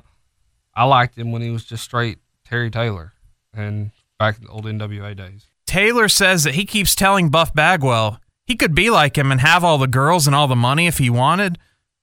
[0.76, 3.14] I liked him when he was just straight Terry Taylor,
[3.54, 5.46] and back in the old NWA days.
[5.66, 8.20] Taylor says that he keeps telling Buff Bagwell
[8.52, 10.98] he could be like him and have all the girls and all the money if
[10.98, 11.58] he wanted,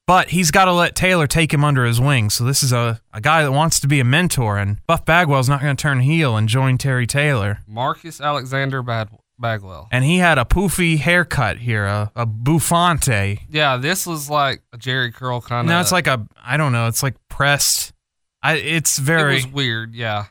[0.07, 2.31] but he's got to let Taylor take him under his wing.
[2.31, 5.51] So this is a, a guy that wants to be a mentor, and Buff Bagwell's
[5.51, 7.59] not going to turn heel and join Terry Taylor.
[7.67, 9.89] Marcus Alexander Bad- Bagwell.
[9.93, 13.41] And he had a poofy haircut here, a, a bouffante.
[13.51, 15.71] Yeah, this was like a Jheri curl kind of.
[15.71, 17.93] No, it's like a, I don't know, it's like pressed.
[18.43, 19.95] I, it's it very, was weird.
[19.95, 20.25] Yeah,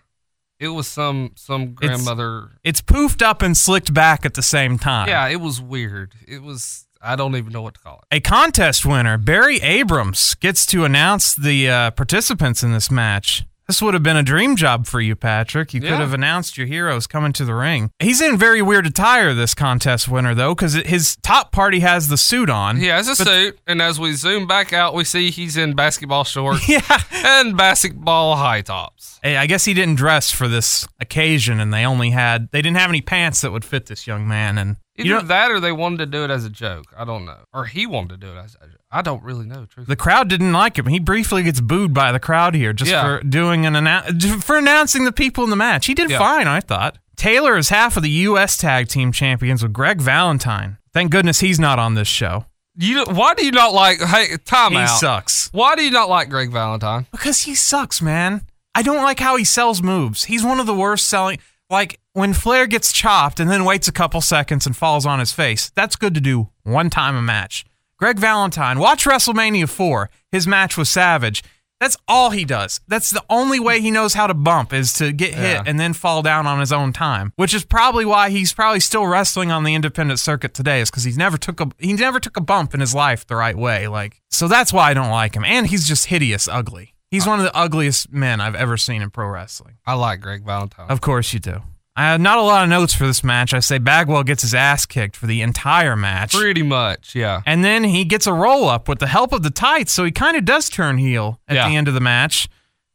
[0.59, 2.49] it was some some grandmother.
[2.63, 5.07] it's poofed up and slicked back at the same time.
[5.07, 6.13] Yeah, it was weird.
[6.27, 6.85] It was.
[6.99, 8.15] I don't even know what to call it.
[8.15, 13.45] A contest winner, Barry Abrams, gets to announce the uh, participants in this match.
[13.67, 15.73] This would have been a dream job for you, Patrick.
[15.73, 17.91] You could have announced your heroes coming to the ring.
[17.99, 22.15] He's in very weird attire, this contest winner, though, because his top party has the
[22.15, 22.77] suit on.
[22.77, 26.23] He has a suit, and as we zoom back out, we see he's in basketball
[26.23, 26.79] shorts Yeah.
[27.11, 29.19] and basketball high tops.
[29.21, 32.77] Hey, I guess he didn't dress for this occasion, and they only had they didn't
[32.77, 34.57] have any pants that would fit this young man.
[34.57, 36.85] And Either you know, that or they wanted to do it as a joke.
[36.97, 37.37] I don't know.
[37.53, 38.79] Or he wanted to do it as a joke.
[38.91, 39.87] I don't really know, truth.
[39.87, 40.87] the crowd didn't like him.
[40.87, 43.03] He briefly gets booed by the crowd here just Yeah.
[43.03, 45.85] for doing an annou- for announcing the people in the match.
[45.87, 46.19] He did Yeah.
[46.19, 46.97] fine, I thought.
[47.15, 48.57] Taylor is half of the U.S.
[48.57, 50.77] Tag Team Champions with Greg Valentine.
[50.93, 52.45] Thank goodness he's not on this show.
[52.79, 54.99] You why do you not like hey time He out.
[54.99, 57.07] sucks Why do you not like Greg Valentine?
[57.11, 58.41] because he sucks, man.
[58.75, 60.25] I don't like how he sells moves.
[60.25, 61.39] He's one of the worst selling.
[61.71, 65.31] Like when Flair gets chopped and then waits a couple seconds and falls on his
[65.31, 65.69] face.
[65.75, 67.63] That's good to do one time a match.
[67.99, 70.09] Greg Valentine, watch WrestleMania 4.
[70.31, 71.43] His match was Savage.
[71.79, 72.81] That's all he does.
[72.87, 75.63] That's the only way he knows how to bump is to get hit Yeah.
[75.67, 77.33] and then fall down on his own time.
[77.35, 81.03] Which is probably why he's probably still wrestling on the independent circuit today is because
[81.03, 83.87] he's never took a he never took a bump in his life the right way.
[83.87, 85.45] Like so that's why I don't like him.
[85.45, 86.95] And he's just hideous ugly.
[87.11, 89.75] He's uh, one of the ugliest men I've ever seen in pro wrestling.
[89.85, 90.87] I like Greg Valentine.
[90.89, 91.61] Of course you do.
[91.97, 93.53] I have not a lot of notes for this match.
[93.55, 96.33] I say Bagwell gets his ass kicked for the entire match.
[96.33, 97.41] Pretty much, yeah.
[97.45, 100.11] And then he gets a roll up with the help of the tights, so he
[100.11, 101.67] kind of does turn heel at Yeah.
[101.67, 102.47] the end of the match.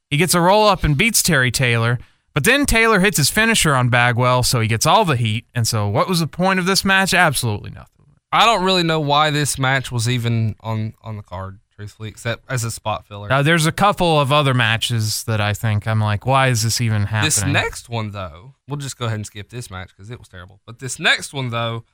[0.09, 1.99] He gets a roll up and beats Terry Taylor,
[2.33, 5.47] but then Taylor hits his finisher on Bagwell, so he gets all the heat.
[5.55, 7.13] And so, what was the point of this match?
[7.13, 7.89] Absolutely nothing.
[8.31, 12.45] I don't really know why this match was even on on the card, truthfully, except
[12.49, 13.31] as a spot filler.
[13.33, 16.81] Uh, there's a couple of other matches that I think I'm like, why is this
[16.81, 17.27] even happening?
[17.27, 20.29] This next one, though, we'll just go ahead and skip this match because it was
[20.29, 20.61] terrible.
[20.65, 21.85] But this next one, though,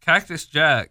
[0.00, 0.90] Cactus Jack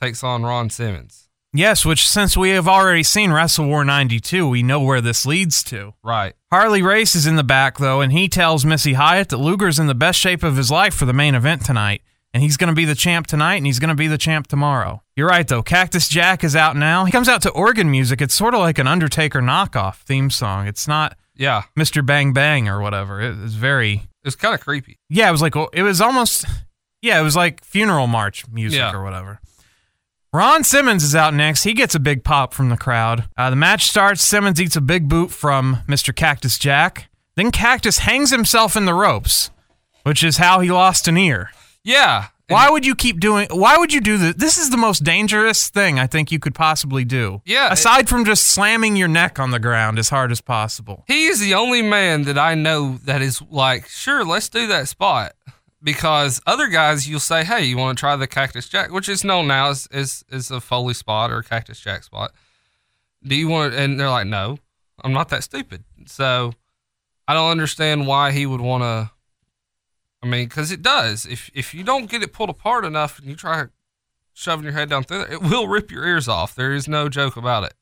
[0.00, 1.28] takes on Ron Simmons.
[1.52, 5.64] yes, which since we have already seen Wrestle War 92, we know where this leads
[5.64, 5.94] to.
[6.04, 6.34] Right.
[6.52, 9.88] Harley Race is in the back though, and he tells Missy Hyatt that Luger's in
[9.88, 12.02] the best shape of his life for the main event tonight.
[12.32, 14.46] And he's going to be the champ tonight, and he's going to be the champ
[14.46, 15.02] tomorrow.
[15.16, 15.62] You're right, though.
[15.64, 17.04] Cactus Jack is out now.
[17.04, 18.20] He comes out to organ music.
[18.20, 20.68] It's sort of like an Undertaker knockoff theme song.
[20.68, 21.62] It's not Yeah.
[21.76, 22.06] Mr.
[22.06, 23.20] Bang Bang or whatever.
[23.20, 24.98] It was very It's kind of creepy.
[25.08, 26.44] yeah, it was like it was almost
[27.02, 28.92] yeah, it was like funeral march music Yeah.
[28.92, 29.40] or whatever.
[30.32, 31.64] Ron Simmons is out next.
[31.64, 33.24] He gets a big pop from the crowd.
[33.36, 34.22] Uh, the match starts.
[34.22, 36.14] Simmons eats a big boot from Mr.
[36.14, 37.08] Cactus Jack.
[37.34, 39.50] Then Cactus hangs himself in the ropes,
[40.04, 41.50] which is how he lost an ear.
[41.84, 42.28] Yeah.
[42.48, 43.46] Why would you keep doing?
[43.52, 44.34] Why would you do this?
[44.34, 47.42] This is the most dangerous thing I think you could possibly do.
[47.44, 51.04] Yeah, it- Aside from just slamming your neck on the ground as hard as possible.
[51.06, 54.88] He is the only man that I know that is like, sure, let's do that
[54.88, 55.34] spot.
[55.82, 59.22] Because other guys, you'll say, hey, you want to try the Cactus Jack, which is
[59.24, 62.32] known now as, as, as a Foley spot or Cactus Jack spot.
[63.22, 63.72] Do you want?
[63.74, 64.58] And they're like, no,
[65.04, 65.84] I'm not that stupid.
[66.06, 66.52] So
[67.28, 69.10] I don't understand why he would want to.
[70.22, 71.24] I mean, because it does.
[71.26, 73.64] If if you don't get it pulled apart enough and you try
[74.34, 76.54] shoving your head down through there, it will rip your ears off.
[76.54, 77.74] There is no joke about it.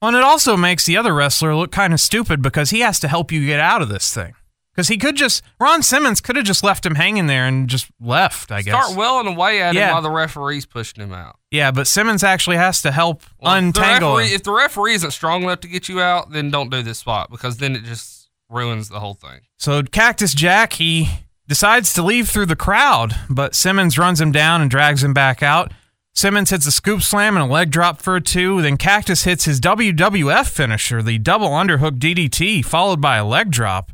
[0.00, 3.00] Well, and it also makes the other wrestler look kind of stupid because he has
[3.00, 4.34] to help you get out of this thing.
[4.72, 7.88] Because he could just, Ron Simmons could have just left him hanging there and just
[8.00, 8.74] left, I guess.
[8.80, 9.88] Start welling away at Yeah.
[9.88, 11.36] him while the referee's pushing him out.
[11.50, 14.94] yeah, but Simmons actually has to help Well, if the untangle referee- If the referee
[14.94, 17.82] isn't strong enough to get you out, then don't do this spot because then it
[17.82, 19.40] just ruins the whole thing.
[19.56, 21.08] So Cactus Jack, he
[21.48, 25.42] decides to leave through the crowd, but Simmons runs him down and drags him back
[25.42, 25.72] out.
[26.14, 28.60] Simmons hits a scoop slam and a leg drop for a two.
[28.60, 33.92] Then Cactus hits his WWF finisher, the double underhook DDT, followed by a leg drop.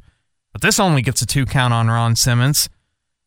[0.53, 2.69] But this only gets a two count on Ron Simmons.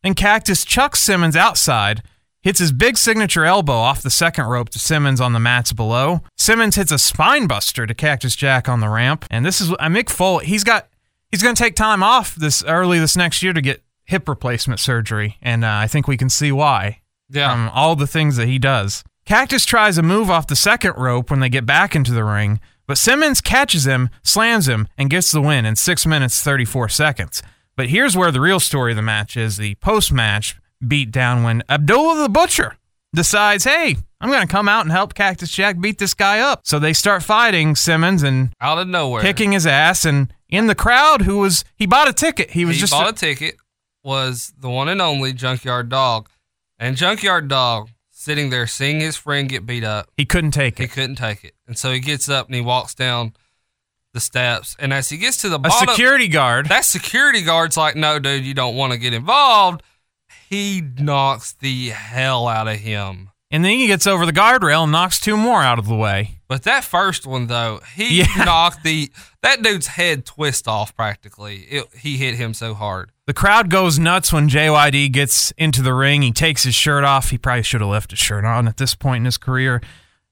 [0.04, 2.02] Then Cactus chucks Simmons outside,
[2.42, 6.22] hits his big signature elbow off the second rope to Simmons on the mats below.
[6.38, 9.26] Simmons hits a spine buster to Cactus Jack on the ramp.
[9.30, 10.46] And this is uh, Mick Foley.
[10.46, 10.88] He's got
[11.30, 14.80] he's going to take time off this early this next year to get hip replacement
[14.80, 17.52] surgery, and uh, I think we can see why Yeah.
[17.52, 19.04] from all the things that he does.
[19.26, 22.60] Cactus tries a move off the second rope when they get back into the ring,
[22.88, 27.44] but Simmons catches him, slams him, and gets the win in 6 minutes 34 seconds.
[27.76, 31.64] But here's where the real story of the match is the post match beatdown when
[31.70, 32.78] Abdullah the Butcher
[33.14, 36.62] decides, hey, I'm going to come out and help Cactus Jack beat this guy up.
[36.64, 39.22] So they start fighting Simmons and out of nowhere.
[39.22, 40.06] kicking his ass.
[40.06, 42.52] And in the crowd, who was, he bought a ticket.
[42.52, 43.58] He was he just, bought a ticket
[44.08, 46.30] was the one and only Junkyard Dog.
[46.80, 50.10] And Junkyard Dog sitting there seeing his friend get beat up.
[50.16, 50.90] he couldn't take He it.
[50.90, 51.54] He couldn't take it.
[51.68, 53.34] And so he gets up and he walks down
[54.14, 54.76] the steps.
[54.80, 56.68] And as he gets to the bottom, A security guard.
[56.70, 59.84] that security guard's like, no, dude, you don't want to get involved.
[60.50, 63.30] He knocks the hell out of him.
[63.52, 66.37] And then he gets over the guardrail and knocks two more out of the way.
[66.48, 68.26] But that first one though, he Yeah.
[68.46, 71.58] knocked the that dude's head twist off practically.
[71.70, 73.12] It, he hit him so hard.
[73.26, 76.22] The crowd goes nuts when JYD gets into the ring.
[76.22, 77.30] He takes his shirt off.
[77.32, 79.82] He probably should have left his shirt on at this point in his career.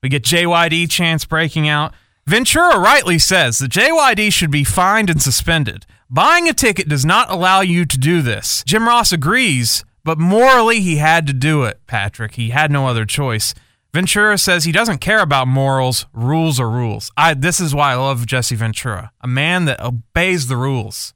[0.01, 1.93] We get JYD chants breaking out.
[2.25, 5.86] Ventura rightly says that JYD should be fined and suspended.
[6.10, 8.63] Buying a ticket does not allow you to do this.
[8.65, 12.36] Jim Ross agrees, but morally he had to do it, Patrick.
[12.36, 13.54] He had no other choice.
[13.95, 16.05] Ventura says he doesn't care about morals.
[16.13, 17.12] Rules are rules.
[17.15, 19.12] I this is why I love Jesse Ventura.
[19.21, 21.13] A man that obeys the rules.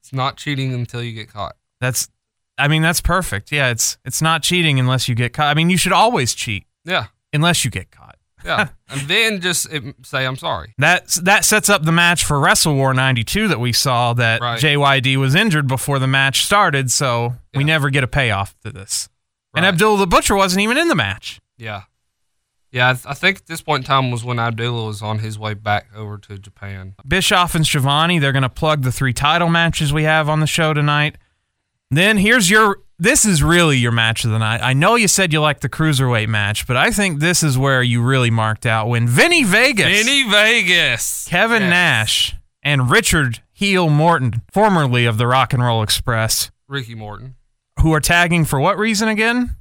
[0.00, 1.56] It's not cheating until you get caught.
[1.80, 2.08] That's
[2.56, 3.52] I mean that's perfect.
[3.52, 5.46] Yeah, it's it's not cheating unless you get caught.
[5.48, 7.06] I mean, you should always cheat Yeah.
[7.32, 8.16] unless you get caught.
[8.44, 8.68] Yeah.
[8.88, 9.68] and then just
[10.04, 10.74] say I'm sorry.
[10.78, 14.58] That that sets up the match for Wrestle War 92 that we saw that Right.
[14.58, 19.10] JYD was injured before the match started, so we never get a payoff to this.
[19.54, 19.68] And Right.
[19.68, 21.38] Abdullah the Butcher wasn't even in the match.
[21.58, 21.82] Yeah.
[22.70, 25.20] Yeah, I, th- I think at this point in time was when Abdullah was on
[25.20, 26.94] his way back over to Japan.
[27.06, 30.46] Bischoff and Schiavone, they're going to plug the three title matches we have on the
[30.46, 31.16] show tonight.
[31.90, 34.60] Then here's your this is really your match of the night.
[34.62, 37.82] I know you said you liked the cruiserweight match, but I think this is where
[37.82, 41.26] you really marked out when Vinny Vegas, Vinny Vegas.
[41.28, 41.70] Kevin Yes.
[41.70, 47.36] Nash, and Richard Heel Morton, formerly of the Rock and Roll Express, Ricky Morton.
[47.80, 49.54] who are tagging for what reason again?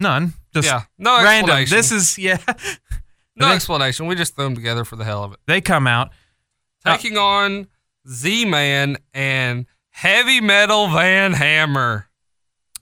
[0.00, 0.34] None.
[0.54, 0.82] Just yeah.
[0.98, 1.56] No random.
[1.56, 1.76] explanation.
[1.76, 2.38] This is yeah.
[3.36, 4.06] no they- explanation.
[4.06, 5.38] We just threw them together for the hell of it.
[5.46, 6.10] they come out.
[6.84, 7.66] Uh, Taking on
[8.08, 12.08] Z Man and Heavy Metal Van Hammer.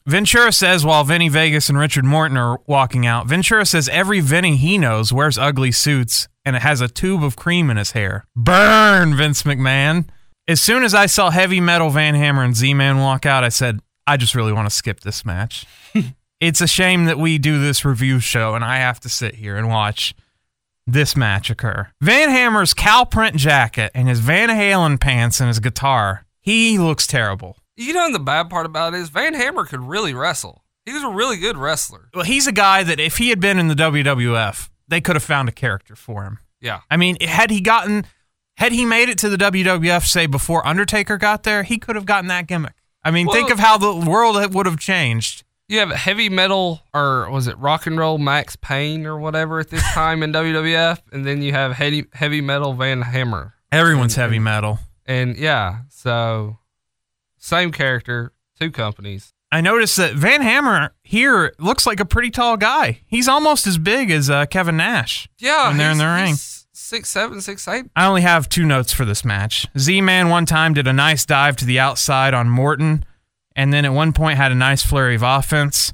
[0.07, 4.57] Ventura says while Vinny Vegas and Richard Morton are walking out, Ventura says every Vinny
[4.57, 8.27] he knows wears ugly suits and it has a tube of cream in his hair.
[8.37, 10.05] Burn, Vince McMahon.
[10.47, 13.49] As soon as I saw Heavy Metal Van Hammer and Z Man walk out, I
[13.49, 15.65] said, I just really want to skip this match.
[16.47, 19.57] it's a shame that we do this review show and I have to sit here
[19.57, 20.15] and watch
[20.87, 21.89] this match occur.
[22.01, 27.07] Van Hammer's cow print jacket and his Van Halen pants and his guitar, he looks
[27.07, 27.57] terrible.
[27.77, 30.63] You know, the bad part about it is Van Hammer could really wrestle.
[30.85, 32.11] He was a really good wrestler.
[32.13, 35.23] Well, he's a guy that if he had been in the WWF, they could have
[35.23, 36.39] found a character for him.
[36.61, 36.81] Yeah.
[36.91, 38.05] I mean, had he gotten,
[38.59, 42.05] had he made it to the WWF, say before Undertaker got there, he could have
[42.05, 42.75] gotten that gimmick.
[43.03, 45.44] I mean, think of how the world would have changed.
[45.69, 49.71] You have heavy metal, or was it rock and roll Max Payne or whatever at
[49.71, 54.39] this time in WWF, and then you have heavy heavy metal Van Hammer, Everyone's heavy
[54.39, 54.79] metal.
[55.07, 56.59] and yeah, so
[57.39, 59.33] same character, two companies.
[59.51, 63.01] I noticed that Van Hammer here looks like a pretty tall guy.
[63.07, 65.29] He's almost as big as uh, Kevin Nash.
[65.39, 66.35] Yeah, When they're in the ring.
[66.35, 67.87] six seven, six eight.
[67.97, 69.67] I only have two notes for this match.
[69.79, 73.05] Z Man one time did a nice dive to the outside on Morton,
[73.57, 75.93] and then at one point had a nice flurry of offense.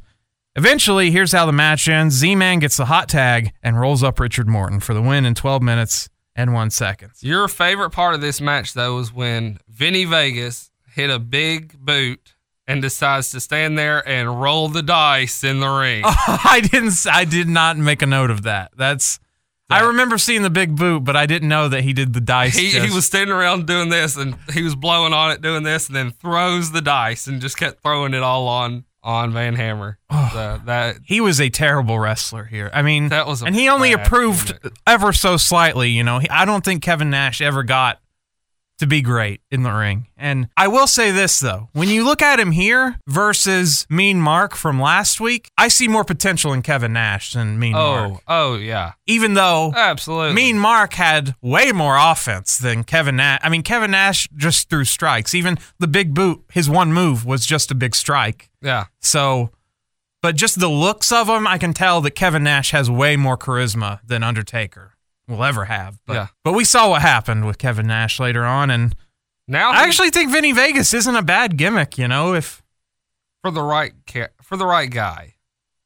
[0.57, 4.19] Eventually, here's how the match ends Z Man gets the hot tag and rolls up
[4.19, 7.13] Richard Morton for the win in 12 minutes and one second.
[7.21, 12.35] Your favorite part of this match, though, was when Vinny Vegas hit a big boot
[12.67, 16.03] and decides to stand there and roll the dice in the ring.
[16.07, 16.95] I didn't.
[17.11, 18.73] I did not make a note of that.
[18.77, 19.19] That's.
[19.71, 22.57] I remember seeing the big boot, but I didn't know that he did the dice.
[22.57, 25.87] He, he was standing around doing this, and he was blowing on it, doing this,
[25.87, 29.99] and then throws the dice and just kept throwing it all on on Van Hammer.
[30.13, 30.31] Oh.
[30.33, 32.71] So that he was a terrible wrestler here.
[32.75, 34.57] I mean, That was and he only approved
[34.87, 35.91] ever so slightly.
[35.91, 38.00] You know, He- I don't think Kevin Nash ever got
[38.81, 40.09] to be great in the ring.
[40.17, 44.57] And I will say this though, when you look at him here versus Mean Mark
[44.57, 48.23] from last week, I see more potential in Kevin Nash than Mean oh, Mark.
[48.27, 50.35] oh oh yeah, Even though absolutely.
[50.35, 53.39] Mean Mark had way more offense than Kevin Nash.
[53.43, 55.35] I mean, Kevin Nash just threw strikes.
[55.35, 58.51] Even the big boot, his one move was just a big strike.
[58.63, 58.87] yeah.
[59.01, 59.51] So,
[60.23, 63.37] but just the looks of him, I can tell that Kevin Nash has way more
[63.37, 64.95] charisma than Undertaker
[65.31, 65.99] will ever have.
[66.07, 66.27] But, Yeah.
[66.45, 68.95] but we saw what happened with Kevin Nash later on, and
[69.49, 71.97] Now I actually think Vinny Vegas isn't a bad gimmick.
[71.99, 72.63] You know, if
[73.43, 75.35] for the right ca- for the right guy.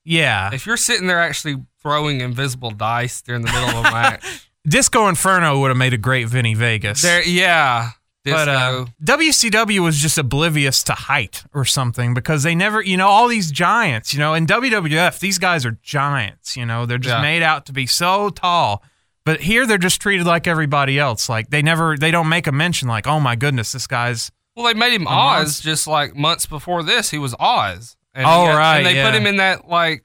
[0.05, 4.49] yeah, If you're sitting there actually throwing invisible dice during the middle of a match,
[4.67, 7.03] Disco Inferno would have made a great Vinny Vegas.
[7.03, 7.91] there yeah.
[8.25, 13.07] but uh, WCW was just oblivious to height or something because they never, you know,
[13.09, 17.15] all these giants, you know, in WWF, these guys are giants, you know, they're just
[17.17, 17.21] Yeah.
[17.23, 18.83] made out to be so tall.
[19.25, 21.29] But here they're just treated like everybody else.
[21.29, 24.31] Like they never, they don't make a mention like, oh my goodness, this guy's.
[24.57, 25.63] Well, they made him Oz monster.
[25.65, 27.11] just like months before this.
[27.11, 27.97] He was Oz.
[28.15, 29.11] And Oh, right, And they yeah.
[29.11, 30.05] put him in that like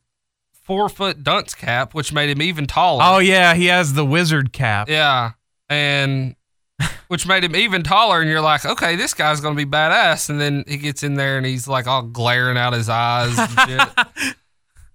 [0.63, 3.03] four foot dunce cap, which made him even taller.
[3.05, 4.89] Oh yeah, he has the wizard cap.
[4.89, 5.31] yeah,
[5.69, 6.35] and
[7.09, 8.21] which made him even taller.
[8.21, 10.29] And you're like, okay, this guy's gonna be badass.
[10.29, 13.35] And then he gets in there and he's like all glaring out his eyes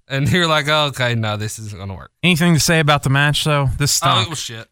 [0.09, 2.11] and you're like, oh, okay, no, this isn't gonna work.
[2.23, 3.69] Anything to say about the match though?
[3.79, 4.27] This Oh, stunk.
[4.27, 4.69] it was shit.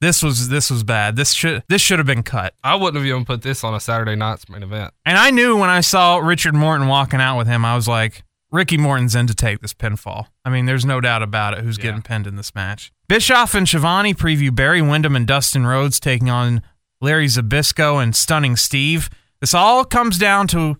[0.00, 1.16] this was this was bad.
[1.16, 2.54] This should this should have been cut.
[2.62, 4.92] I wouldn't have even put this on a Saturday night's main event.
[5.06, 8.22] And I knew when I saw Richard Morton walking out with him, I was like,
[8.50, 10.26] Ricky Morton's in to take this pinfall.
[10.44, 12.92] I mean, there's no doubt about it who's getting pinned in this match.
[13.08, 16.62] Bischoff and Schiavone preview Barry Windham and Dustin Rhodes taking on
[17.00, 19.10] Larry Zbyszko and Stunning Steve.
[19.40, 20.76] This all comes down to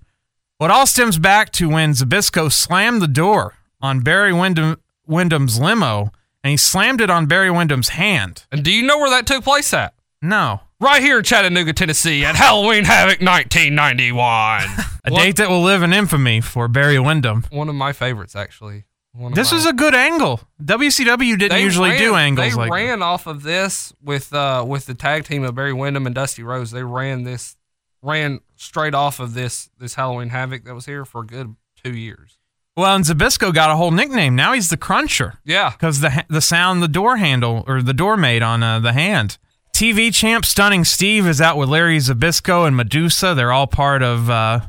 [0.59, 6.11] what all stems back to when Zbyszko slammed the door on Barry Windham, Windham's limo
[6.43, 8.47] and he slammed it on Barry Windham's hand.
[8.51, 9.95] And do you know where that took place at?
[10.23, 10.61] No.
[10.81, 14.63] Right here in Chattanooga, Tennessee, at Halloween Havoc 1991.
[15.07, 17.45] A One- date that will live in infamy for Barry Windham.
[17.51, 18.85] One of my favorites, actually.
[19.33, 20.41] This my- was a good angle.
[20.63, 24.87] WCW didn't usually ran- do angles They like ran off of this with uh with
[24.87, 26.71] the tag team of Barry Windham and Dusty Rhodes.
[26.73, 27.57] They ran this
[28.03, 31.95] ran straight off of this this Halloween Havoc that was here for a good two
[31.95, 32.39] years.
[32.77, 34.35] Well, and Zbyszko got a whole nickname.
[34.35, 38.17] Now he's the Cruncher Yeah, because the the sound the door handle or the door
[38.17, 39.39] made on uh, the hand.
[39.73, 43.35] TV champ Stunning Steve is out with Larry Zbyszko and Medusa.
[43.35, 44.61] They're all part of uh,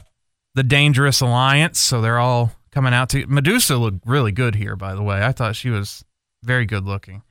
[0.56, 3.26] the Dangerous Alliance, so they're all coming out to.
[3.28, 5.24] Medusa looked really good here, by the way.
[5.24, 6.04] I thought she was
[6.44, 7.24] very good looking.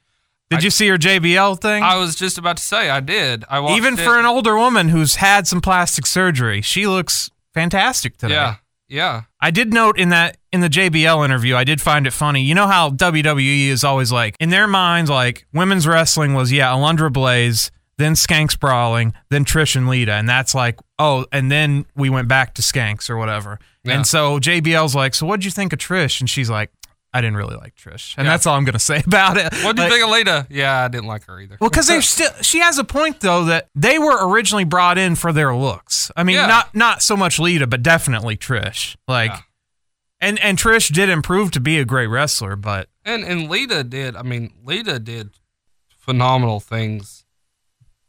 [0.50, 1.82] Did I- you see her JBL thing?
[1.82, 3.44] I was just about to say I did.
[3.48, 4.00] I watched Even it.
[4.00, 8.34] for an older woman who's had some plastic surgery, she looks fantastic today.
[8.34, 8.56] yeah
[8.88, 12.42] yeah I did note in that in the JBL interview, I did find it funny.
[12.42, 16.70] You know how WWE is always like in their minds, like women's wrestling was yeah,
[16.72, 21.86] Alundra Blaze, then Skanks brawling, then Trish and Lita, and that's like, oh, and then
[21.96, 23.58] we went back to Skanks or whatever.
[23.82, 23.94] Yeah.
[23.96, 26.20] And so JBL's like, so what'd you think of Trish?
[26.20, 26.70] And she's like,
[27.12, 28.32] I didn't really like Trish, and Yeah.
[28.32, 29.52] that's all I'm gonna say about it.
[29.64, 30.46] What do you Like- think of Lita?
[30.50, 31.56] Yeah, I didn't like her either.
[31.60, 35.14] Well, because they still, she has a point though that they were originally brought in
[35.16, 36.10] for their looks.
[36.16, 36.46] I mean, Yeah.
[36.46, 38.96] not not so much Lita, but definitely Trish.
[39.08, 39.40] Like, Yeah.
[40.20, 44.16] And and Trish did improve to be a great wrestler, but And and Lita did.
[44.16, 45.30] I mean, Lita did
[45.96, 47.24] phenomenal things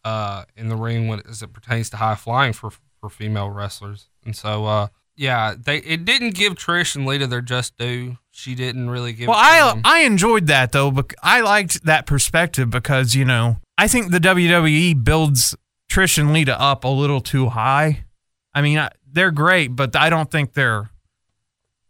[0.03, 4.09] uh, in the ring when as it pertains to high flying for for female wrestlers.
[4.25, 8.17] And so, uh, yeah, they it didn't give Trish and Lita their just due.
[8.31, 9.27] She didn't really give.
[9.29, 9.81] well, I them.
[9.85, 10.91] I enjoyed that though.
[10.91, 15.55] But I liked that perspective because you know I think the WWE builds
[15.89, 18.05] Trish and Lita up a little too high.
[18.53, 20.89] I mean, I- they're great, but I don't think they're.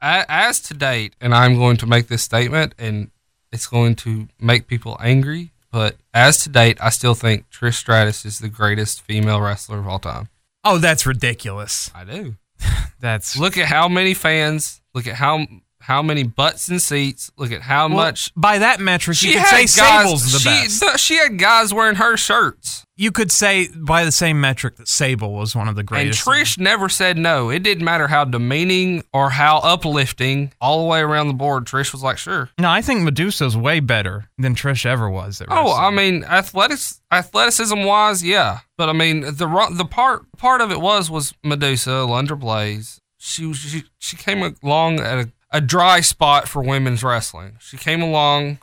[0.05, 3.09] As to date, and I'm going to make this statement, and
[3.51, 5.51] it's going to make people angry.
[5.71, 9.87] But as to date, I still think Trish Stratus is the greatest female wrestler of
[9.87, 10.29] all time.
[10.63, 11.91] Oh, that's ridiculous.
[11.93, 12.35] I do.
[12.99, 14.81] That's Look at how many fans.
[14.93, 15.45] Look at how
[15.85, 17.31] how many butts and seats.
[17.37, 19.73] Look at how Well, much by that metric, she you could say guys.
[19.73, 20.81] Sable's the she, best.
[20.81, 24.87] th- she had guys wearing her shirts, you could say by the same metric that
[24.87, 26.25] Sable was one of the greatest.
[26.27, 26.35] and.
[26.37, 27.49] Trish never said no.
[27.49, 30.53] It didn't matter how demeaning or how uplifting.
[30.59, 33.79] All the way around the board, Trish was like, "Sure." No, I think Medusa's way
[33.79, 35.39] better than Trish ever was.
[35.41, 38.59] At Oh, I mean, athletics, athleticism wise, yeah.
[38.77, 43.01] But I mean, the the part part of it was was Medusa, Lundra Blaze.
[43.17, 47.57] She she, she came along at a, a dry spot for women's wrestling.
[47.59, 48.59] She came along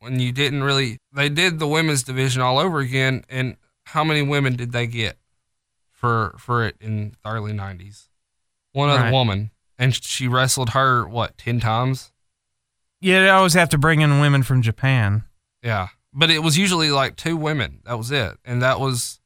[0.00, 0.98] when you didn't really.
[1.12, 5.16] They did the women's division all over again, and how many women did they get
[5.92, 8.08] for for it in the early nineties?
[8.72, 9.12] One other Right.
[9.12, 12.12] woman, and she wrestled her what ten times.
[13.00, 15.24] yeah, they always have to bring in women from Japan.
[15.62, 15.88] Yeah.
[16.12, 17.80] But it was usually like two women.
[17.84, 18.38] That was it.
[18.44, 19.20] And that was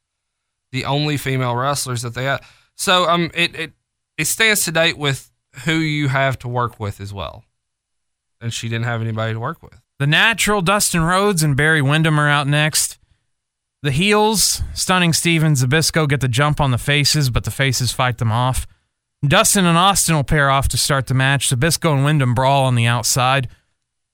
[0.72, 2.42] the only female wrestlers that they had.
[2.76, 3.72] So um it it,
[4.18, 5.29] it stands to date with
[5.64, 7.44] who you have to work with as well.
[8.40, 9.80] And she didn't have anybody to work with.
[9.98, 12.98] The natural Dustin Rhodes and Barry Windham are out next.
[13.82, 17.92] The heels, Stunning Steve and Zbyszko, get the jump on the faces, but the faces
[17.92, 18.66] fight them off.
[19.26, 21.48] Dustin and Austin will pair off to start the match.
[21.48, 23.48] Zbyszko and Windham brawl on the outside.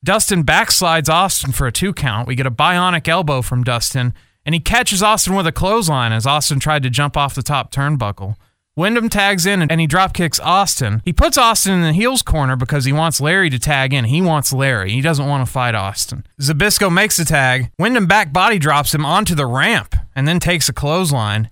[0.03, 2.29] Dustin backslides Austin for a two count.
[2.29, 4.15] We get a bionic elbow from Dustin,
[4.45, 7.73] and he catches Austin with a clothesline as Austin tried to jump off the top
[7.73, 8.37] turnbuckle.
[8.77, 11.01] Windham tags in and he drop kicks Austin.
[11.03, 14.05] He puts Austin in the heels corner because he wants Larry to tag in.
[14.05, 14.93] He wants Larry.
[14.93, 16.27] He doesn't want to fight Austin.
[16.43, 17.71] Zbyszko makes the tag.
[17.79, 21.49] Windham back body drops him onto the ramp and then takes a clothesline.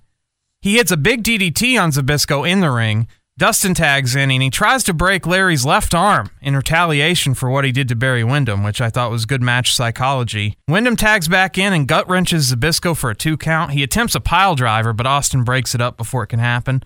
[0.61, 3.07] He hits a big DDT on Zbyszko in the ring.
[3.37, 7.65] Dustin tags in and he tries to break Larry's left arm in retaliation for what
[7.65, 10.57] he did to Barry Windham, which I thought was good match psychology.
[10.67, 13.71] Windham tags back in and gut wrenches Zbyszko for a two count.
[13.71, 16.83] He attempts a pile driver, but Austin breaks it up before it can happen.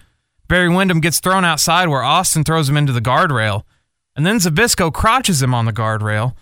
[0.49, 3.63] Barry Windham gets thrown outside where Austin throws him into the guardrail.
[4.15, 6.33] And then Zbyszko crotches him on the guardrail.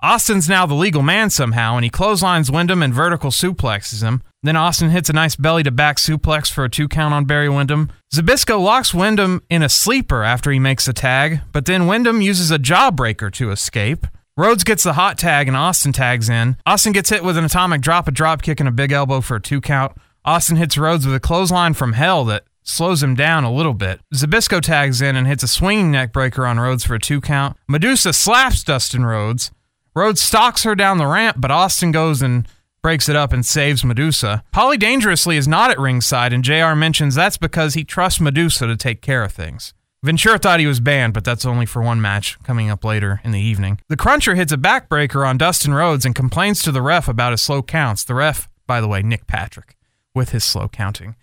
[0.00, 4.22] Austin's now the legal man somehow, and he clotheslines Windham and vertical suplexes him.
[4.44, 7.48] Then Austin hits a nice belly to back suplex for a two count on Barry
[7.48, 7.90] Windham.
[8.14, 12.52] Zbyszko locks Windham in a sleeper after he makes a tag, but then Windham uses
[12.52, 14.06] a jawbreaker to escape.
[14.36, 16.56] Rhodes gets the hot tag and Austin tags in.
[16.64, 19.34] Austin gets hit with an atomic drop, a drop kick, and a big elbow for
[19.34, 19.96] a two count.
[20.24, 24.00] Austin hits Rhodes with a clothesline from hell that slows him down a little bit.
[24.14, 27.56] Zbyszko tags in and hits a swinging neck breaker on Rhodes for a two count.
[27.66, 29.50] Medusa slaps Dustin Rhodes.
[29.94, 32.46] Rhodes stalks her down the ramp, but Austin goes and
[32.82, 34.44] breaks it up and saves Medusa.
[34.52, 38.76] Polly Dangerously is not at ringside, and JR mentions that's because he trusts Medusa to
[38.76, 39.74] take care of things.
[40.04, 43.32] Ventura thought he was banned, but that's only for one match coming up later in
[43.32, 43.80] the evening.
[43.88, 47.42] The Cruncher hits a backbreaker on Dustin Rhodes and complains to the ref about his
[47.42, 48.04] slow counts.
[48.04, 49.74] The ref, by the way, Nick Patrick,
[50.14, 51.16] with his slow counting.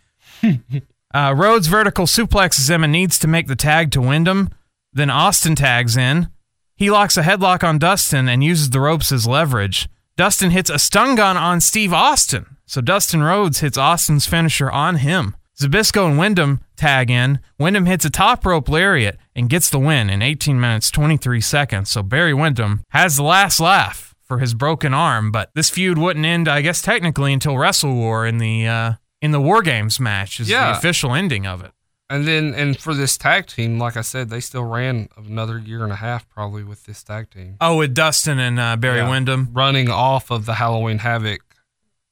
[1.16, 4.50] uh, Rhodes vertical suplexes him and needs to make the tag to Windham.
[4.92, 6.30] Then Austin tags in.
[6.76, 9.88] He locks a headlock on Dustin and uses the ropes as leverage.
[10.18, 12.58] Dustin hits a stun gun on Steve Austin.
[12.66, 15.38] So Dustin Rhodes hits Austin's finisher on him.
[15.58, 17.40] Zbyszko and Windham tag in.
[17.58, 21.90] Windham hits a top rope lariat and gets the win in 18 minutes 23 seconds.
[21.92, 26.26] So Barry Windham has the last laugh for his broken arm, but this feud wouldn't
[26.26, 30.40] end, I guess, technically until Wrestle War in the uh, in the War Games match
[30.40, 30.72] is Yeah.
[30.72, 31.72] the official ending of it.
[32.10, 35.84] And then and for this tag team, like I said, they still ran another year
[35.84, 37.58] and a half probably with this tag team.
[37.60, 39.10] Oh, with Dustin and uh, Barry Yeah.
[39.10, 39.50] Windham.
[39.54, 41.42] running off of the Halloween Havoc.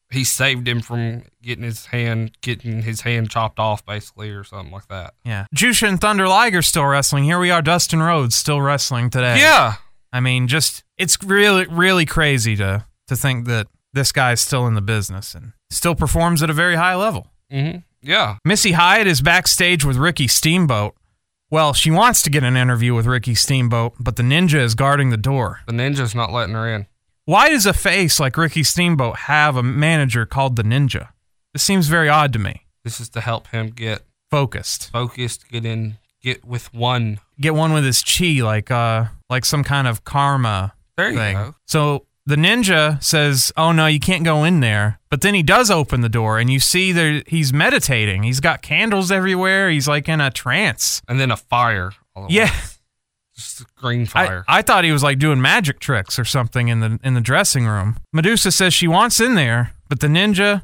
[0.10, 4.72] He saved him from getting his hand getting his hand chopped off basically or something
[4.72, 5.14] like that.
[5.24, 5.46] Yeah.
[5.56, 7.24] Jushin Thunder Liger still wrestling.
[7.24, 9.40] Here we are, Dustin Rhodes still wrestling today.
[9.40, 9.76] Yeah.
[10.12, 14.74] I mean, just it's really, really crazy to to think that this guy's still in
[14.76, 17.28] the business and still performs at a very high level.
[17.52, 17.80] Mm-hmm.
[18.02, 18.38] Yeah.
[18.44, 20.96] Missy Hyatt is backstage with Ricky Steamboat.
[21.50, 25.10] Well, she wants to get an interview with Ricky Steamboat, but the ninja is guarding
[25.12, 25.60] the door.
[25.68, 26.88] The ninja's not letting her in.
[27.26, 31.10] Why does a face like Ricky Steamboat have a manager called the ninja?
[31.54, 32.66] This seems very odd to me.
[32.84, 34.90] This is to help him get Focused.
[34.92, 37.20] focused, get in, get with one.
[37.40, 41.36] Get one with his chi like uh like some kind of karma There you thing.
[41.36, 41.56] go.
[41.68, 45.70] So the ninja says, "Oh no, you can't go in there." But then he does
[45.70, 48.24] open the door, and you see there he's meditating.
[48.24, 49.70] He's got candles everywhere.
[49.70, 51.02] He's like in a trance.
[51.08, 51.92] And then a fire.
[52.30, 52.50] Yeah.
[52.50, 52.80] once.
[53.36, 54.46] Just a green I, fire.
[54.48, 57.66] I thought he was like doing magic tricks or something in the in the dressing
[57.66, 57.98] room.
[58.12, 60.64] Medusa says she wants in there, but the ninja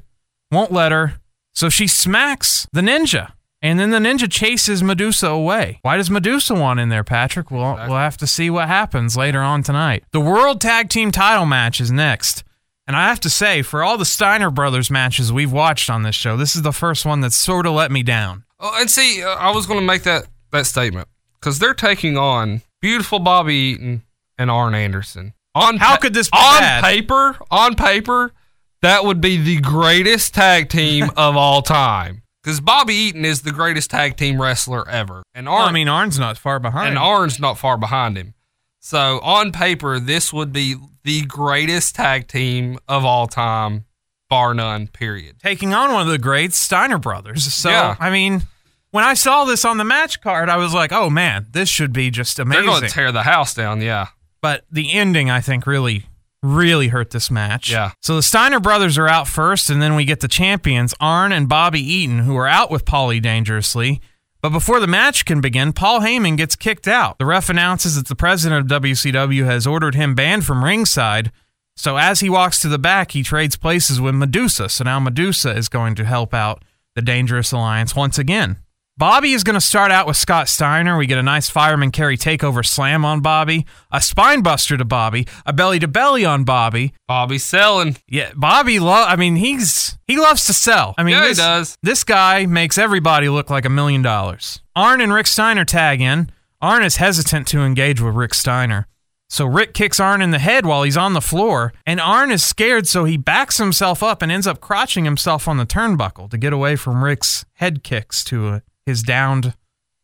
[0.52, 1.16] won't let her.
[1.54, 3.32] So she smacks the ninja.
[3.62, 5.80] And then the ninja chases Medusa away.
[5.82, 7.52] Why does Medusa want in there, Patrick?
[7.52, 7.90] Well, Exactly.
[7.92, 10.04] we'll have to see what happens later on tonight.
[10.12, 12.44] The World Tag Team title match is next.
[12.88, 16.16] And I have to say, for all the Steiner Brothers matches we've watched on this
[16.16, 18.46] show, this is the first one that sort of let me down.
[18.60, 21.08] Oh, and see, uh, I was going to make that that statement
[21.40, 24.04] because they're taking on beautiful Bobby Eaton
[24.40, 25.34] and Arn Anderson.
[25.54, 26.84] On How could this be on bad?
[26.84, 27.38] paper?
[27.52, 28.32] On paper,
[28.82, 32.24] that would be the greatest tag team of all time.
[32.50, 35.88] Because Bobby Eaton is the greatest tag team wrestler ever, and Arn, Well, I mean,
[35.88, 36.90] Arn's not far behind.
[36.90, 38.34] and Arn's not far behind him.
[38.80, 43.86] So on paper, this would be the greatest tag team of all time,
[44.32, 44.88] bar none.
[44.88, 45.38] Period.
[45.40, 47.54] taking on one of the greats, Steiner Brothers.
[47.54, 47.96] So, Yeah.
[48.00, 48.44] I mean,
[48.90, 51.94] when I saw this on the match card, I was like, oh man, this should
[51.94, 52.66] be just amazing.
[52.66, 53.82] They're going to tear the house down.
[53.82, 54.08] Yeah.
[54.42, 56.06] but the ending, I think, really,
[56.42, 57.72] really hurt this match.
[57.72, 57.92] Yeah.
[58.02, 61.50] So the Steiner brothers are out first, and then we get the champions, Arn and
[61.50, 64.02] Bobby Eaton, who are out with Paulie dangerously.
[64.42, 67.20] But before the match can begin, Paul Heyman gets kicked out.
[67.20, 71.32] The ref announces that the president of WCW has ordered him banned from ringside.
[71.76, 74.70] So as he walks to the back, he trades places with Medusa.
[74.70, 76.64] So now Medusa is going to help out
[76.96, 78.58] the Dangerous Alliance once again.
[79.00, 80.98] Bobby is going to start out with Scott Steiner.
[80.98, 85.26] We get a nice fireman carry takeover slam on Bobby, a spine buster to Bobby,
[85.46, 86.92] a belly to belly on Bobby.
[87.08, 87.96] Bobby's selling.
[88.10, 90.96] Yeah, Bobby love I mean, he's he loves to sell.
[90.98, 91.78] I mean, Yeah, he this, does.
[91.82, 94.60] This guy makes everybody look like a million dollars.
[94.76, 96.30] Arn and Rick Steiner tag in.
[96.62, 98.86] Arn is hesitant to engage with Rick Steiner.
[99.30, 102.44] So Rick kicks Arn in the head while he's on the floor, and Arn is
[102.44, 106.38] scared, so he backs himself up and ends up crotching himself on the turnbuckle to
[106.38, 108.60] get away from Rick's head kicks to uh,
[108.90, 109.54] his downed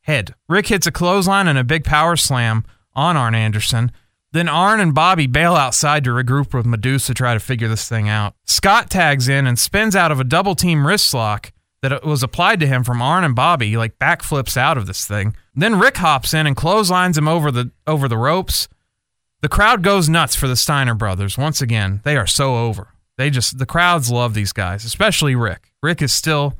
[0.01, 0.35] head.
[0.47, 2.63] Rick hits a clothesline and a big power slam
[2.93, 3.91] on Arn Anderson.
[4.31, 7.89] Then Arn and Bobby bail outside to regroup with Medusa to try to figure this
[7.89, 8.35] thing out.
[8.45, 12.59] Scott tags in and spins out of a double team wrist lock that was applied
[12.59, 13.69] to him from Arn and Bobby.
[13.69, 15.35] He like backflips out of this thing.
[15.55, 18.67] Then Rick hops in and clotheslines him over the over the ropes.
[19.41, 21.37] The crowd goes nuts for the Steiner brothers.
[21.37, 22.89] Once again, they are so over.
[23.17, 25.71] They just the crowds love these guys, especially Rick.
[25.81, 26.57] Rick is still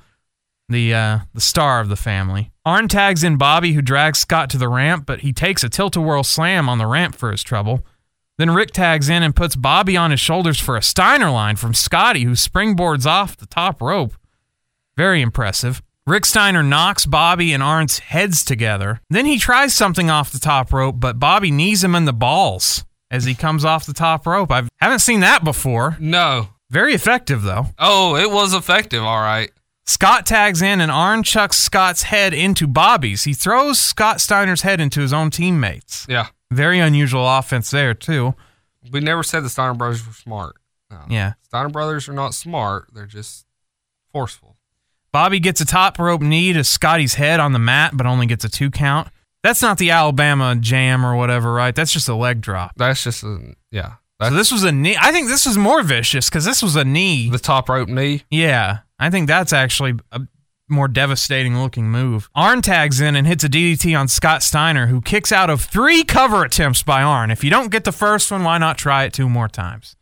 [0.69, 2.51] the uh, the star of the family.
[2.65, 6.23] Arn tags in Bobby, who drags Scott to the ramp, but he takes a tilt-a-whirl
[6.23, 7.85] slam on the ramp for his trouble.
[8.37, 11.73] Then Rick tags in and puts Bobby on his shoulders for a Steiner line from
[11.73, 14.13] Scotty, who springboards off the top rope.
[14.97, 15.81] Very impressive.
[16.07, 19.01] Rick Steiner knocks Bobby and Arn's heads together.
[19.09, 22.83] Then he tries something off the top rope, but Bobby knees him in the balls
[23.09, 24.51] as he comes off the top rope.
[24.51, 25.97] I haven't seen that before.
[25.99, 26.49] No.
[26.69, 27.67] Very effective, though.
[27.79, 29.03] Oh, it was effective.
[29.03, 29.51] All right.
[29.87, 33.23] Scott tags in and Arn chucks Scott's head into Bobby's.
[33.23, 36.05] He throws Scott Steiner's head into his own teammates.
[36.09, 36.27] Yeah.
[36.51, 38.33] Very unusual offense there, too.
[38.91, 40.55] We never said the Steiner brothers were smart.
[40.89, 41.01] No.
[41.09, 41.33] Yeah.
[41.43, 42.89] Steiner brothers are not smart.
[42.93, 43.45] They're just
[44.11, 44.57] forceful.
[45.11, 48.43] Bobby gets a top rope knee to Scotty's head on the mat, but only gets
[48.43, 49.07] a two count.
[49.43, 51.73] That's not the Alabama jam or whatever, right?
[51.75, 52.71] That's just a leg drop.
[52.75, 53.93] That's just a yeah.
[54.19, 54.97] That's So this was a knee.
[54.99, 57.29] I think this was more vicious because this was a knee.
[57.29, 58.23] the top rope knee.
[58.29, 60.21] Yeah, I think that's actually a
[60.67, 62.29] more devastating looking move.
[62.33, 66.03] Arn tags in and hits a DDT on Scott Steiner, who kicks out of three
[66.03, 67.29] cover attempts by Arn.
[67.31, 69.95] If you don't get the first one, why not try it two more times?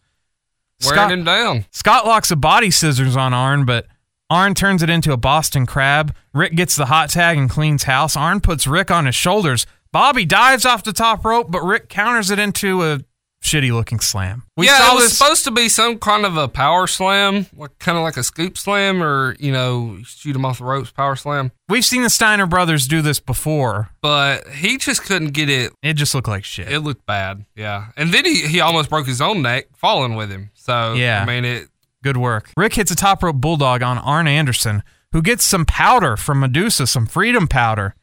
[0.84, 1.66] Wearing Scott, him down.
[1.72, 3.88] Scott locks a body scissors on Arn, but
[4.30, 6.16] Arn turns it into a Boston crab.
[6.34, 8.16] Rick gets the hot tag and cleans house.
[8.16, 9.66] Arn puts Rick on his shoulders.
[9.92, 13.02] Bobby dives off the top rope, but Rick counters it into a
[13.44, 14.44] shitty looking slam.
[14.58, 15.18] We yeah, saw it was this.
[15.18, 18.58] supposed to be some kind of a power slam, like kind of like a scoop
[18.58, 21.52] slam, or you know, shoot him off the ropes, power slam.
[21.70, 23.90] We've seen the Steiner brothers do this before.
[24.02, 25.74] But he just couldn't get it.
[25.84, 26.72] It just looked like shit.
[26.72, 27.46] It looked bad.
[27.56, 30.50] Yeah, and then he he almost broke his own neck falling with him.
[30.56, 31.22] So Yeah.
[31.22, 31.68] I mean it.
[32.02, 32.50] Good work.
[32.58, 34.84] Rick hits a top rope bulldog on Arn Anderson,
[35.14, 37.96] who gets some powder from Medusa, some freedom powder,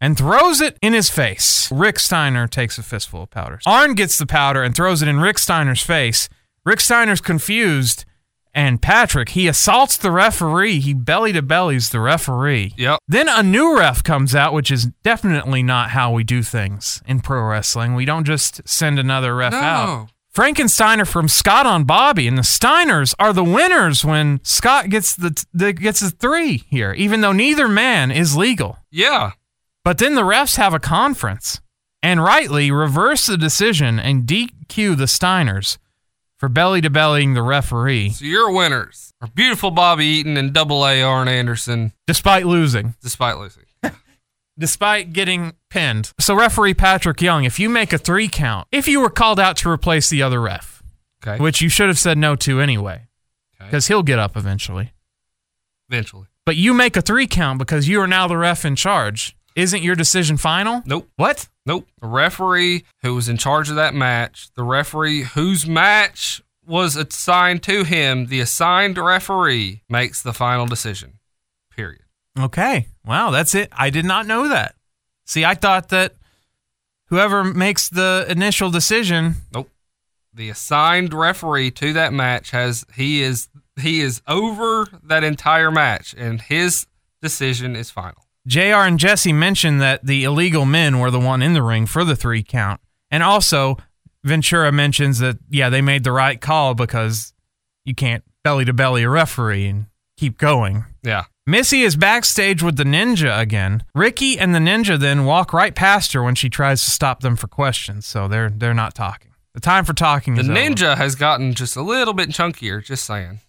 [0.00, 1.70] and throws it in his face.
[1.70, 3.60] Rick Steiner takes a fistful of powder.
[3.66, 6.28] Arn gets the powder and throws it in Rick Steiner's face.
[6.64, 8.04] Rick Steiner's confused,
[8.52, 10.80] and Patrick, he assaults the referee.
[10.80, 12.74] He belly to bellies the referee.
[12.76, 12.98] Yep.
[13.06, 17.20] Then a new ref comes out, which is definitely not how we do things in
[17.20, 17.94] pro wrestling.
[17.94, 19.86] We don't just send another ref out.
[19.86, 20.08] No.
[20.34, 25.44] Frankensteiner from Scott on Bobby, and the Steiners are the winners when Scott gets the,
[25.52, 28.78] the gets the three here, even though neither man is legal.
[28.92, 29.32] Yeah.
[29.84, 31.60] But then the refs have a conference
[32.02, 35.78] and rightly reverse the decision and DQ the Steiners
[36.38, 40.86] for belly to bellying the referee So your winners are beautiful Bobby Eaton and Double
[40.86, 43.64] A Arn Anderson, despite losing, despite losing.
[44.58, 46.12] despite getting pinned.
[46.18, 49.56] So referee Patrick Young, if you make a three count, if you were called out
[49.58, 50.82] to replace the other ref,
[51.22, 51.42] Okay.
[51.42, 53.06] which you should have said no to anyway,
[53.56, 53.66] Okay.
[53.66, 54.92] because he'll get up eventually.
[55.90, 56.26] Eventually.
[56.46, 59.36] But you make a three count because you are now the ref in charge.
[59.56, 60.82] Isn't your decision final?
[60.86, 61.08] Nope.
[61.16, 61.48] What?
[61.66, 61.88] Nope.
[62.00, 67.62] The referee who was in charge of that match, the referee whose match was assigned
[67.64, 71.18] to him, the assigned referee makes the final decision.
[71.74, 72.02] Period.
[72.38, 72.86] Okay.
[73.04, 73.70] Wow, that's it.
[73.72, 74.74] I did not know that.
[75.26, 76.14] See, I thought that
[77.06, 79.70] whoever makes the initial decision, Nope.
[80.32, 83.48] The assigned referee to that match has he is
[83.80, 86.86] he is over that entire match and his
[87.20, 88.26] decision is final.
[88.46, 92.04] JR and Jesse mentioned that the illegal men were the one in the ring for
[92.04, 92.80] the three count.
[93.10, 93.76] And also,
[94.24, 97.32] Ventura mentions that, yeah, they made the right call because
[97.84, 99.86] you can't belly to belly a referee and
[100.16, 100.84] keep going.
[101.02, 101.24] Yeah.
[101.46, 103.82] Missy is backstage with the ninja again.
[103.94, 107.34] Ricky and the ninja then walk right past her when she tries to stop them
[107.34, 109.32] for questions, so they're they're not talking.
[109.54, 110.56] The time for talking The is over.
[110.58, 113.40] ninja has gotten just a little bit chunkier, just saying.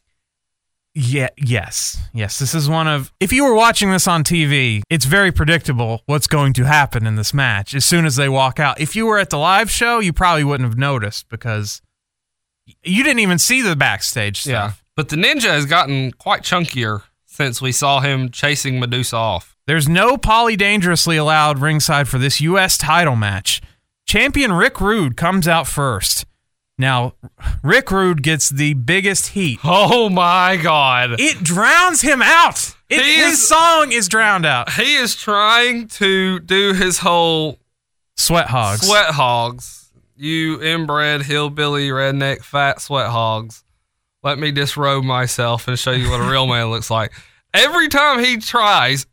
[0.94, 1.98] Yeah, yes.
[2.14, 6.02] Yes, this is one of If you were watching this on TV, it's very predictable
[6.06, 8.80] what's going to happen in this match as soon as they walk out.
[8.80, 11.82] If you were at the live show, you probably wouldn't have noticed because
[12.84, 14.52] you didn't even see the backstage stuff.
[14.52, 14.72] Yeah.
[14.96, 19.56] But the ninja has gotten quite chunkier since we saw him chasing Medusa off.
[19.68, 22.78] There's no poly dangerously allowed ringside for this U.S.
[22.78, 23.62] title match.
[24.06, 26.26] Champion Rick Rude comes out first.
[26.82, 27.14] Now,
[27.64, 29.60] Rick Rude gets the biggest heat.
[29.64, 31.20] Oh my god.
[31.20, 32.76] It drowns him out.
[32.90, 34.72] It, his is- song is drowned out.
[34.74, 37.60] He is trying to do his whole
[38.18, 38.82] Sweat hogs.
[38.88, 39.92] sweat hogs.
[40.16, 43.64] You inbred hillbilly redneck fat sweat hogs.
[44.24, 47.14] Let me disrobe myself and show you what a real man looks like.
[47.54, 49.06] Every time he tries,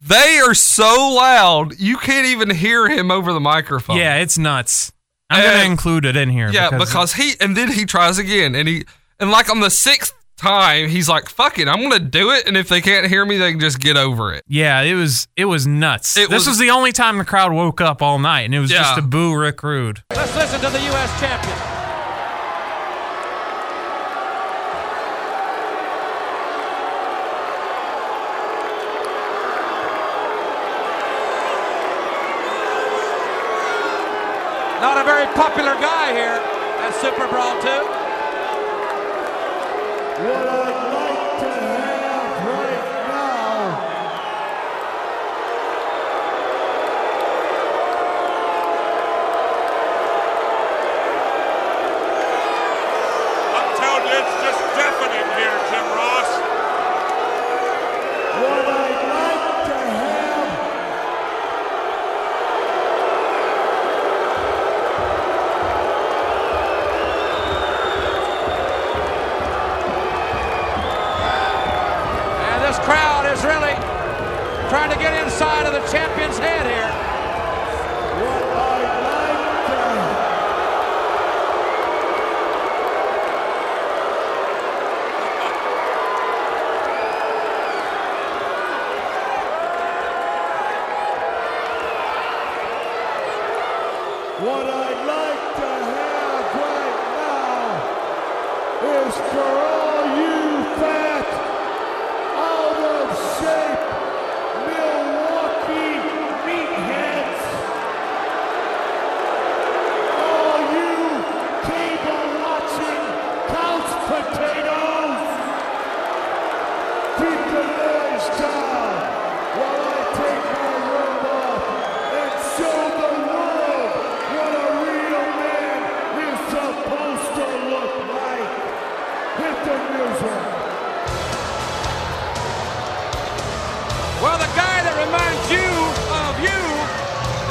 [0.00, 3.96] they are so loud you can't even hear him over the microphone.
[3.96, 4.92] Yeah, it's nuts.
[5.32, 6.50] I'm gonna And- include it in here.
[6.52, 8.84] Yeah, because, he and then he tries again and he
[9.20, 12.56] and like on the sixth time he's like, "Fuck it, I'm gonna do it." And
[12.56, 14.44] if they can't hear me, they can just get over it.
[14.48, 16.16] yeah, it was it was nuts.
[16.16, 18.60] It this was- was the only time the crowd woke up all night, and it
[18.60, 18.78] was Yeah.
[18.82, 20.02] just to boo Rick Rude.
[20.14, 21.20] Let's listen to the U.S.
[21.20, 21.71] champion.
[35.34, 36.38] Popular guy here
[36.84, 38.02] at Super Brawl 2.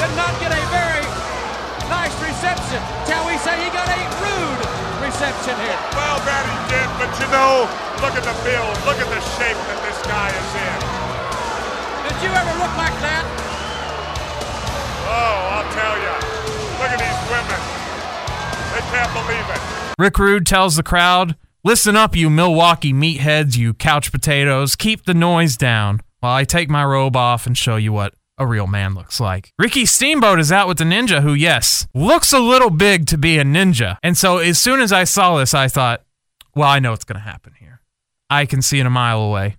[0.02, 1.06] Did not get a very
[1.86, 2.82] nice reception.
[3.06, 4.62] Shall we say he got a rude
[4.98, 5.54] reception?
[5.62, 5.78] here.
[5.94, 7.70] Well, that he did, but you know,
[8.02, 8.74] look at the build.
[8.82, 10.78] Look at the shape that this guy is in.
[12.02, 13.22] Did you ever look like that?
[15.06, 16.14] Oh, I'll tell you.
[16.82, 17.60] Look at these women.
[18.74, 19.60] They can't believe it.
[20.02, 24.74] Rick Rude tells the crowd, Listen up, you Milwaukee meatheads, you couch potatoes.
[24.74, 28.46] Keep the noise down while I take my robe off and show you what a
[28.46, 29.52] real man looks like.
[29.58, 33.38] Ricky Steamboat is out with the ninja, who, yes, looks a little big to be
[33.38, 33.96] a ninja.
[34.02, 36.02] And so as soon as I saw this, I thought,
[36.54, 37.80] well, I know what's going to happen here.
[38.28, 39.56] I can see it a mile away.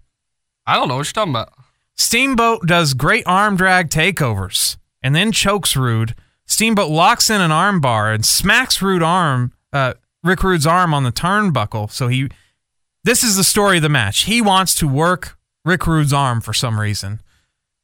[0.65, 1.53] I don't know what you're talking about.
[1.95, 6.15] Steamboat does great arm drag takeovers and then chokes Rude.
[6.45, 9.93] Steamboat locks in an arm bar and smacks Rude arm, uh,
[10.24, 11.91] Rick Rude's arm on the turnbuckle.
[11.91, 12.30] So he,
[13.03, 14.24] this is the story of the match.
[14.24, 17.21] He wants to work Rick Rude's arm for some reason.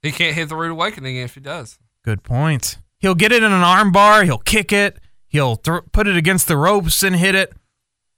[0.02, 1.78] He can't hit the rude awakening if he does.
[2.04, 2.80] Good point.
[3.00, 4.24] He'll get it in an arm bar.
[4.24, 4.98] He'll kick it.
[5.28, 7.54] He'll thr put it against the ropes and hit it.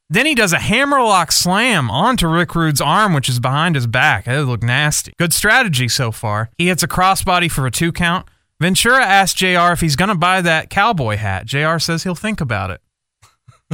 [0.10, 4.28] Then he does a hammerlock slam onto Rick Rude's arm, which is behind his back.
[4.28, 5.14] It looked nasty.
[5.18, 6.50] Good strategy so far.
[6.58, 8.28] He hits a crossbody for a two count.
[8.60, 11.46] Ventura asks JR if he's going to buy that cowboy hat.
[11.46, 12.82] JR says he'll think about it.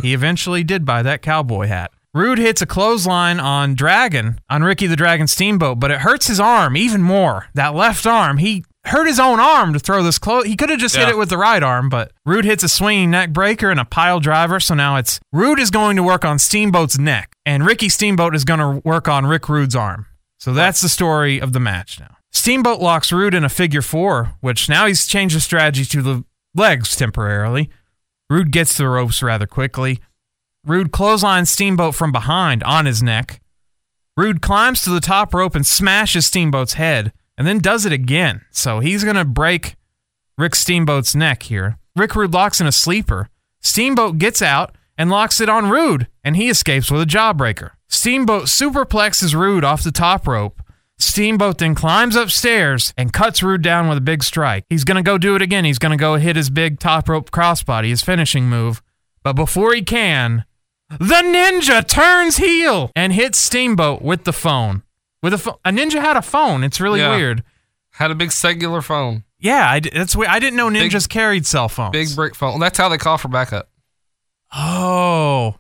[0.02, 1.92] he eventually did buy that cowboy hat.
[2.18, 6.40] Rude hits a clothesline on Dragon, on Ricky the Dragon Steamboat, but it hurts his
[6.40, 7.46] arm even more.
[7.54, 10.46] That left arm, he hurt his own arm to throw this close.
[10.46, 13.12] He could have just hit it with the right arm, but Rude hits a swinging
[13.12, 14.60] neck breaker and a pile driver.
[14.60, 18.46] So now it's Rude is going to work on Steamboat's neck, and Ricky Steamboat is
[18.46, 20.08] going to work on Rick Rude's arm.
[20.40, 22.18] So that's the story of the match now.
[22.32, 26.24] Steamboat locks Rude in a figure four, which now he's changed his strategy to the
[26.56, 27.70] legs temporarily.
[28.28, 30.00] Rude gets to the ropes rather quickly.
[30.68, 33.40] Rude clotheslines Steamboat from behind on his neck.
[34.18, 38.42] Rude climbs to the top rope and smashes Steamboat's head, and then does it again.
[38.52, 39.78] So he's going to break
[40.38, 41.78] Rick Steamboat's neck here.
[41.96, 43.30] Rick Rude locks in a sleeper.
[43.62, 47.72] Steamboat gets out and locks it on Rude, and he escapes with a jawbreaker.
[47.88, 50.62] Steamboat superplexes Rude off the top rope.
[51.00, 54.66] Steamboat then climbs upstairs and cuts Rude down with a big strike.
[54.70, 55.64] He's going to go do it again.
[55.64, 58.82] He's going to go hit his big top rope crossbody, his finishing move.
[59.24, 60.44] But before he can,
[60.90, 64.84] the ninja turns heel and hits Steamboat with the phone.
[65.22, 66.64] With a, pho- a ninja had a phone.
[66.64, 67.16] It's really Yeah.
[67.16, 67.44] weird.
[67.92, 70.30] Had a big singular phone, Yeah, I, d- that's weird.
[70.30, 71.92] I didn't know Big- ninjas carried cell phones.
[71.92, 72.60] big brick phone.
[72.60, 73.70] That's how they call for backup.
[74.54, 75.56] Oh.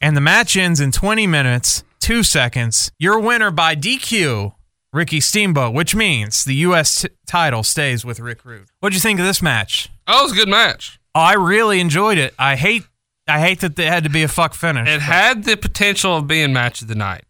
[0.00, 2.90] And the match ends in 20 minutes, 2 seconds.
[2.98, 4.52] Your winner by DQ,
[4.92, 7.02] Ricky Steamboat, which means the U.S.
[7.02, 8.68] t- title stays with Rick Rude.
[8.80, 9.88] What'd you think of this match?
[10.06, 10.98] Oh, it was a good match.
[11.14, 12.34] Oh, I really enjoyed it.
[12.38, 12.84] I hate
[13.30, 14.88] I hate that it had to be a fuck finish.
[14.88, 17.24] It had the potential of being match of the night.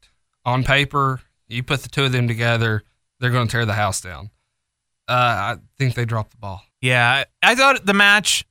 [0.45, 2.83] On paper, you put the two of them together,
[3.21, 4.31] they're going to tear the house down.
[5.09, 6.63] Uh, I think they dropped the ball.
[6.81, 8.47] Yeah, I I thought the match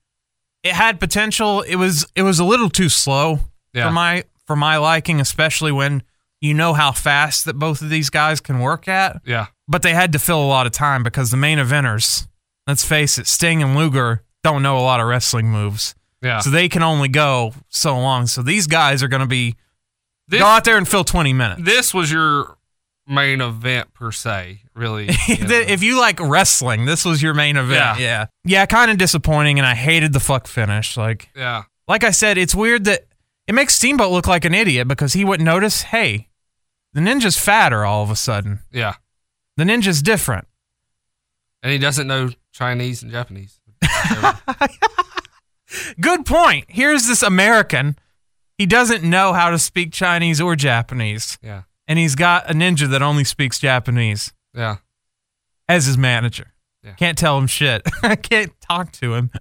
[0.63, 1.61] it had potential.
[1.61, 3.39] It was it was a little too slow
[3.73, 3.87] Yeah.
[3.87, 6.03] for my for my liking, especially when
[6.41, 9.21] you know how fast that both of these guys can work at.
[9.25, 9.47] Yeah.
[9.67, 12.27] But they had to fill a lot of time because the main eventers,
[12.67, 15.95] let's face it, Sting and Luger don't know a lot of wrestling moves.
[16.21, 16.39] Yeah.
[16.39, 18.27] So they can only go so long.
[18.27, 19.55] So these guys are going to be
[20.27, 21.61] This, go out there and fill 20 minutes.
[21.63, 22.57] this was your
[23.07, 25.09] main event, per se, really.
[25.27, 25.55] you know.
[25.55, 27.99] if you like wrestling, this was your main event.
[27.99, 28.05] Yeah.
[28.05, 28.25] Yeah.
[28.43, 30.97] Yeah, kind of disappointing and I hated the fuck finish.
[30.97, 31.63] Like yeah.
[31.87, 33.05] like I said, it's weird that
[33.47, 36.27] it makes Steamboat look like an idiot because he wouldn't notice, hey,
[36.93, 38.59] the ninja's fatter all of a sudden.
[38.71, 38.95] Yeah.
[39.57, 40.47] The ninja's different.
[41.63, 43.59] And he doesn't know Chinese and Japanese.
[45.99, 46.65] Good point.
[46.69, 47.97] Here's this American.
[48.57, 51.37] He doesn't know how to speak Chinese or Japanese.
[51.41, 51.63] Yeah.
[51.87, 54.77] And he's got a ninja that only speaks Japanese Yeah.
[55.67, 56.53] as his manager.
[56.83, 56.93] Yeah.
[56.93, 57.81] Can't tell him shit.
[58.03, 59.31] I can't talk to him.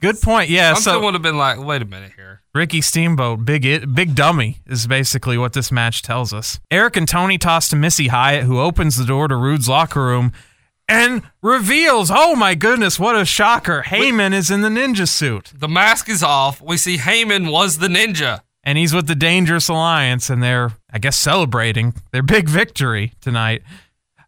[0.00, 0.50] Good point.
[0.50, 0.74] Yeah.
[0.74, 2.42] Something so would have been like, wait a minute here.
[2.54, 6.60] Ricky Steamboat, big it, big dummy, is basically what this match tells us.
[6.70, 10.32] Eric and Tony toss to Missy Hyatt, who opens the door to Rude's locker room
[10.88, 13.84] and reveals, oh my goodness, what a shocker.
[13.86, 15.52] Heyman is in the ninja suit.
[15.54, 16.60] The mask is off.
[16.60, 18.40] We see Heyman was the ninja.
[18.62, 23.62] And he's with the Dangerous Alliance, and they're, I guess, celebrating their big victory tonight.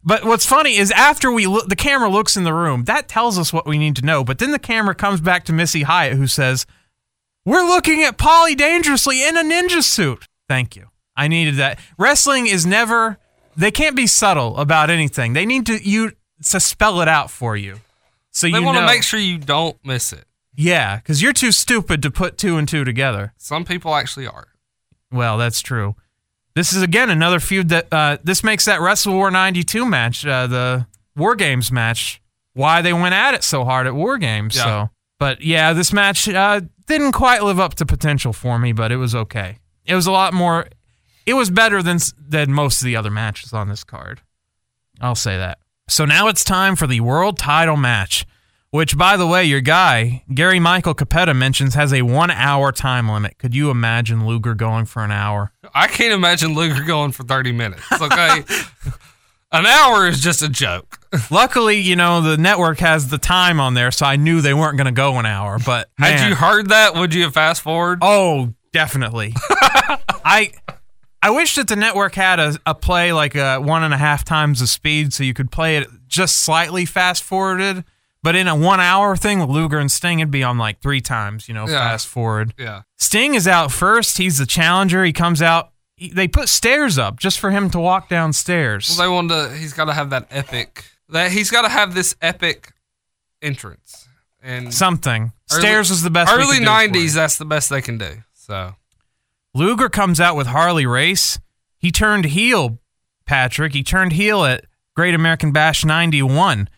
[0.03, 3.39] But what's funny is after we look, the camera looks in the room, that tells
[3.39, 4.23] us what we need to know.
[4.23, 6.67] But then the camera comes back to Missy Hyatt, who says,
[7.45, 10.25] We're looking at Polly Dangerously in a ninja suit.
[10.47, 10.89] Thank you.
[11.15, 11.79] I needed that.
[11.97, 13.17] Wrestling is never,
[13.55, 15.33] they can't be subtle about anything.
[15.33, 16.11] They need to, you,
[16.49, 17.79] to spell it out for you.
[18.31, 20.25] So They you want to make sure you don't miss it.
[20.55, 23.33] Yeah, because you're too stupid to put two and two together.
[23.37, 24.47] Some people actually are.
[25.11, 25.95] Well, that's true.
[26.55, 30.47] This is again another feud that uh, this makes that Wrestle War '92 match, uh,
[30.47, 32.21] the War Games match,
[32.53, 34.55] why they went at it so hard at War Games.
[34.55, 34.63] Yeah.
[34.63, 38.91] So But yeah, this match uh, didn't quite live up to potential for me, but
[38.91, 39.59] it was okay.
[39.85, 40.67] It was a lot more.
[41.27, 44.21] It was better than than most of the other matches on this card.
[44.99, 45.59] I'll say that.
[45.87, 48.25] So now it's time for the world title match,
[48.71, 53.09] which, by the way, your guy Gary Michael Cappetta mentions has a one hour time
[53.09, 53.37] limit.
[53.37, 55.51] Could you imagine Luger going for an hour?
[55.73, 57.83] I can't imagine Luger going for 30 minutes.
[58.01, 58.43] Okay.
[59.49, 60.99] An hour is just a joke.
[61.31, 64.75] Luckily, you know the network has the time on there, so I knew they weren't
[64.75, 65.57] going to go an hour.
[65.57, 67.99] But Had you heard that, would you have fast forward?
[68.01, 69.33] Oh, definitely.
[70.25, 70.51] I
[71.21, 74.23] I wish that the network had a, a play like a one and a half
[74.23, 77.83] times the speed, so you could play it just slightly fast forwarded.
[78.23, 81.01] But in a one hour thing with Luger and Sting, it'd be on like three
[81.01, 81.79] times, you know, Yeah.
[81.79, 82.53] fast forward.
[82.57, 82.81] Yeah.
[82.97, 84.17] Sting is out first.
[84.17, 85.03] He's the challenger.
[85.03, 85.71] He comes out.
[85.95, 88.87] he- they put stairs up just for him to walk downstairs.
[88.89, 91.93] Well, they wanted to, he's got to have that epic, that he's got to have
[91.95, 92.73] this epic
[93.41, 94.07] entrance.
[94.43, 95.31] And Something.
[95.51, 96.31] Early- stairs is the best.
[96.31, 98.23] early could do for 90s, that's the best they can do.
[98.33, 98.75] So,
[99.57, 101.39] Luger comes out with Harley Race.
[101.79, 102.77] He turned heel,
[103.25, 103.73] Patrick.
[103.73, 106.69] He turned heel at Great American Bash 91.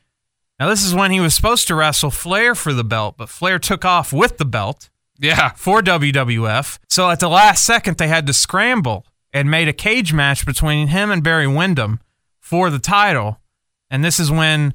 [0.57, 3.59] Now, this is when he was supposed to wrestle Flair for the belt, but Flair
[3.59, 5.49] took off with the belt yeah.
[5.57, 6.79] for WWF.
[6.87, 10.87] So at the last second, they had to scramble and made a cage match between
[10.87, 11.99] him and Barry Windham
[12.39, 13.41] for the title.
[13.89, 14.73] And this is when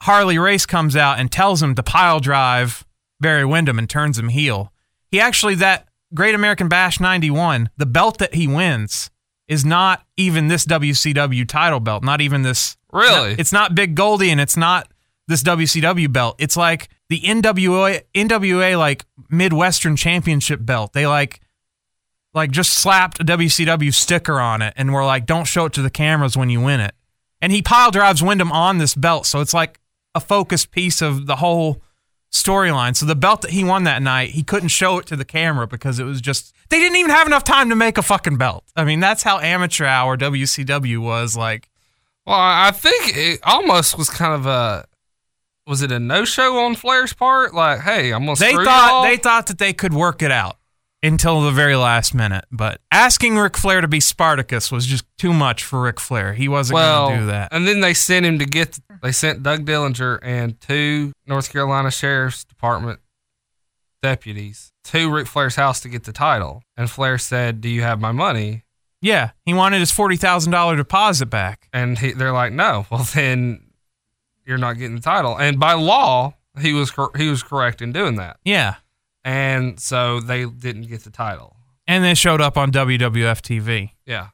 [0.00, 2.84] Harley Race comes out and tells him to pile drive
[3.20, 4.72] Barry Windham and turns him heel.
[5.08, 9.10] He actually, that Great American Bash 91, the belt that he wins
[9.48, 12.76] is not even this WCW title belt, not even this.
[12.92, 13.34] Really?
[13.38, 14.90] It's not Big Goldie and it's not
[15.26, 16.36] this WCW belt.
[16.38, 20.92] It's like the NWA, NWA like Midwestern Championship belt.
[20.92, 21.40] They like
[22.34, 25.82] like just slapped a WCW sticker on it and were like, don't show it to
[25.82, 26.94] the cameras when you win it.
[27.40, 29.26] And he pile drives Windham on this belt.
[29.26, 29.80] So it's like
[30.14, 31.82] a focus piece of the whole
[32.34, 32.96] storyline.
[32.96, 35.66] So the belt that he won that night, he couldn't show it to the camera
[35.66, 38.64] because it was just, they didn't even have enough time to make a fucking belt.
[38.76, 41.70] I mean, that's how amateur hour WCW was like.
[42.26, 44.86] Well, I think it almost was kind of a.
[45.66, 47.54] Was it a no show on Flair's part?
[47.54, 50.56] Like, hey, I'm gonna They thought they thought that they could work it out
[51.04, 52.46] until the very last minute.
[52.50, 56.32] But asking Ric Flair to be Spartacus was just too much for Ric Flair.
[56.32, 57.48] He wasn't well, going to do that.
[57.52, 58.78] and then they sent him to get.
[59.02, 63.00] They sent Doug Dillinger and two North Carolina Sheriff's Department
[64.02, 66.62] deputies to Ric Flair's house to get the title.
[66.76, 68.64] And Flair said, "Do you have my money?"
[69.00, 71.68] Yeah, he wanted his forty thousand dollar deposit back.
[71.72, 73.60] And he, they're like, "No." Well, then
[74.46, 75.38] you're not getting the title.
[75.38, 78.38] And by law, he was cor- he was correct in doing that.
[78.44, 78.76] Yeah,
[79.24, 81.56] And so they didn't get the title.
[81.86, 83.90] and they showed up on WWF TV.
[84.06, 84.28] Yeah.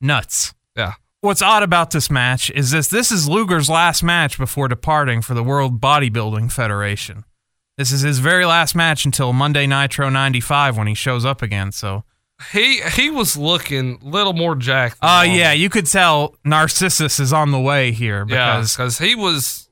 [0.00, 0.54] Nuts.
[0.76, 0.94] Yeah.
[1.20, 5.34] What's odd about this match is this this is Luger's last match before departing for
[5.34, 7.24] the World Bodybuilding Federation.
[7.78, 11.70] This is his very last match until Monday Nitro 95 when he shows up again.
[11.72, 12.04] So,
[12.52, 14.98] He he was looking a little more jacked.
[15.00, 18.98] Oh uh yeah, you could tell Narcissist is on the way here yeah, because because
[18.98, 19.68] he was,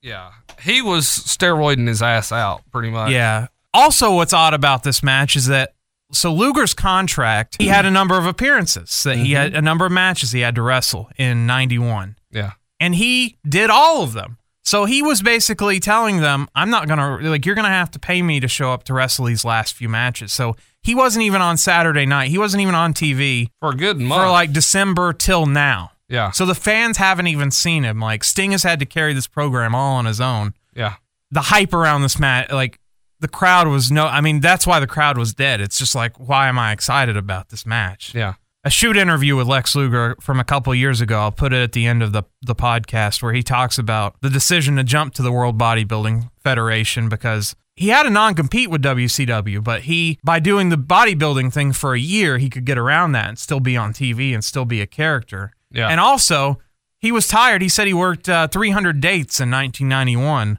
[0.00, 3.10] yeah, he was steroiding his ass out pretty much.
[3.10, 3.48] Yeah.
[3.76, 5.74] Also, what's odd about this match is that
[6.12, 9.58] so Luger's contract, he had a number of appearances that he had mm-hmm.
[9.58, 12.16] a number of matches he had to wrestle in 91.
[12.30, 14.38] yeah, And he did all of them.
[14.64, 17.90] So he was basically telling them, I'm not going to, like, you're going to have
[17.92, 20.32] to pay me to show up to wrestle these last few matches.
[20.32, 22.30] So he wasn't even on Saturday night.
[22.30, 24.22] He wasn't even on TV for a good month.
[24.22, 25.92] for like December till now.
[26.08, 28.00] yeah, So the fans haven't even seen him.
[28.00, 30.94] Like, Sting has had to carry this program all on his own yeah,
[31.30, 32.80] the hype around this match, like
[33.20, 34.06] the crowd was no.
[34.06, 35.60] I mean, that's why the crowd was dead.
[35.60, 38.14] It's just like, why am I excited about this match?
[38.14, 38.34] yeah.
[38.64, 41.20] A shoot interview with Lex Luger from a couple years ago.
[41.20, 44.28] I'll put it at the end of the the podcast where he talks about the
[44.28, 48.82] decision to jump to the World Bodybuilding Federation because he had a non compete with
[48.82, 53.12] WCW, but he by doing the bodybuilding thing for a year, he could get around
[53.12, 55.52] that and still be on TV and still be a character.
[55.70, 55.88] Yeah.
[55.88, 56.58] And also,
[56.98, 57.62] he was tired.
[57.62, 60.58] He said he worked uh, 300 dates in 1991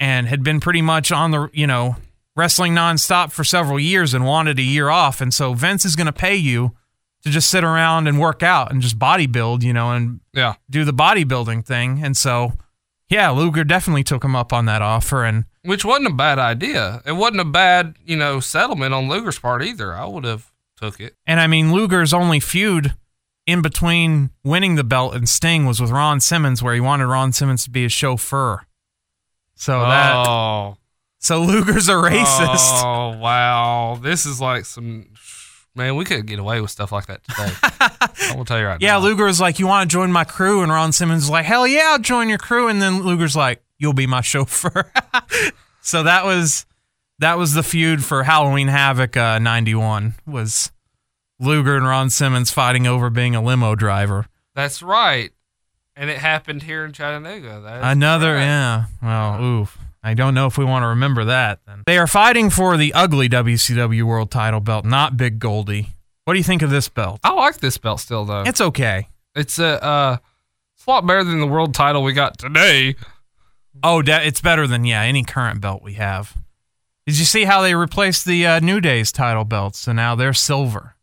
[0.00, 1.96] and had been pretty much on the, you know,
[2.34, 5.20] wrestling nonstop for several years and wanted a year off.
[5.20, 6.76] And so Vince is going to pay you
[7.22, 10.54] to just sit around and work out and just bodybuild, you know, and Yeah.
[10.68, 12.02] do the bodybuilding thing.
[12.04, 12.52] And so,
[13.08, 15.24] yeah, Luger definitely took him up on that offer.
[15.24, 17.00] And Which wasn't a bad idea.
[17.06, 19.94] It wasn't a bad, you know, settlement on Luger's part either.
[19.94, 21.14] I would have took it.
[21.26, 22.94] And I mean, Luger's only feud
[23.46, 27.32] in between winning the belt and Sting was with Ron Simmons, where he wanted Ron
[27.32, 28.65] Simmons to be his chauffeur.
[29.56, 30.76] So that oh,
[31.18, 32.82] so Luger's a racist.
[32.84, 35.06] Oh wow, this is like some
[35.74, 35.96] man.
[35.96, 37.50] We could get away with stuff like that today.
[37.80, 39.00] I'm gonna tell you right yeah, now.
[39.00, 41.66] Luger was like, "You want to join my crew?" And Ron Simmons is like, "Hell
[41.66, 44.92] yeah, I'll join your crew." And then Luger's like, "You'll be my chauffeur."
[45.86, 46.66] So that was
[47.20, 50.72] that was the feud for Halloween Havoc uh, 91 was
[51.38, 54.26] Luger and Ron Simmons fighting over being a limo driver.
[54.56, 55.30] That's right.
[55.96, 57.80] And it happened here in Chattanooga.
[57.82, 58.44] Another, correct.
[58.44, 58.84] yeah.
[59.02, 59.78] Well, oof.
[60.02, 61.60] I don't know if we want to remember that.
[61.66, 65.88] Then they are fighting for the ugly WCW World Title belt, not Big Goldie.
[66.24, 67.20] What do you think of this belt?
[67.24, 68.42] I like this belt still though.
[68.42, 69.08] It's okay.
[69.34, 70.16] It's a uh,
[70.76, 72.96] it's a lot better than the world title we got today.
[73.82, 76.36] Oh, it's better than yeah any current belt we have.
[77.06, 79.78] Did you see how they replaced the uh, New Day's title belts?
[79.78, 80.95] So now they're silver.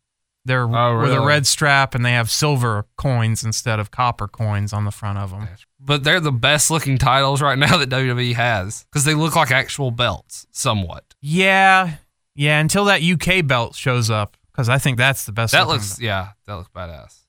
[0.44, 4.72] They're Oh, with a red strap, and they have silver coins instead of copper coins
[4.72, 5.48] on the front of them.
[5.80, 9.50] But they're the best looking titles right now that WWE has because they look like
[9.50, 11.04] actual belts somewhat.
[11.20, 11.94] Yeah,
[12.34, 12.60] yeah.
[12.60, 15.52] Until that UK belt shows up, because I think that's the best.
[15.52, 16.00] That looks belt.
[16.02, 17.20] yeah, that looks badass.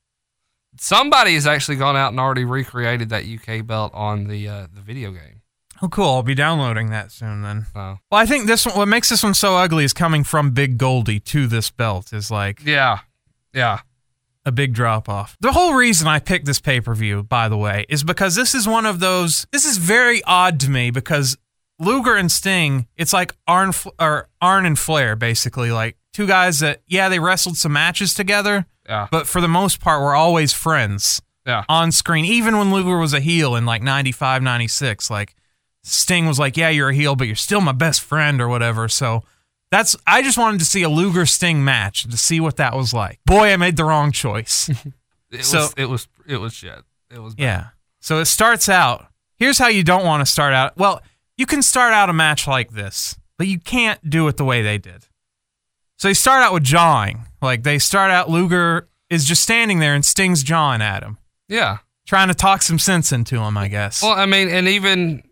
[0.78, 4.82] Somebody has actually gone out and already recreated that UK belt on the uh, the
[4.82, 5.35] video game.
[5.82, 6.06] Oh, cool.
[6.06, 7.66] I'll be downloading that soon then.
[7.74, 8.76] Well, I think this one.
[8.76, 12.30] What makes this one so ugly is coming from Big Goldie to this belt is
[12.30, 13.00] like yeah,
[13.52, 13.80] yeah,
[14.44, 15.36] a big drop off.
[15.40, 18.54] The whole reason I picked this pay per view, by the way, is because this
[18.54, 19.46] is one of those.
[19.52, 21.36] This is very odd to me because
[21.78, 26.82] Luger and Sting, it's like Arn or Arn and Flair, basically like two guys that
[26.86, 31.20] yeah they wrestled some matches together, yeah, but for the most part were always friends
[31.46, 31.64] yeah.
[31.68, 32.24] on screen.
[32.24, 35.34] Even when Luger was a heel in like 95, 96, like
[35.86, 38.88] Sting was like, yeah, you're a heel, but you're still my best friend or whatever.
[38.88, 39.22] So.
[39.72, 42.94] That's I just wanted to see a Luger Sting match to see what that was
[42.94, 43.18] like.
[43.26, 44.70] Boy, I made the wrong choice.
[45.32, 46.84] It So- was it was it was shit.
[47.10, 47.42] It was bad.
[47.42, 47.64] Yeah.
[48.00, 49.08] So it starts out.
[49.34, 50.76] Here's how you don't want to start out.
[50.78, 51.02] Well,
[51.36, 54.62] you can start out a match like this, but you can't do it the way
[54.62, 55.06] they did.
[55.98, 57.24] So they start out with jawing.
[57.42, 61.18] Like they start out, Luger is just standing there and Sting's jawing at him,
[61.48, 61.78] yeah.
[62.06, 64.00] trying to talk some sense into him, I guess.
[64.00, 65.24] Well, I mean, and even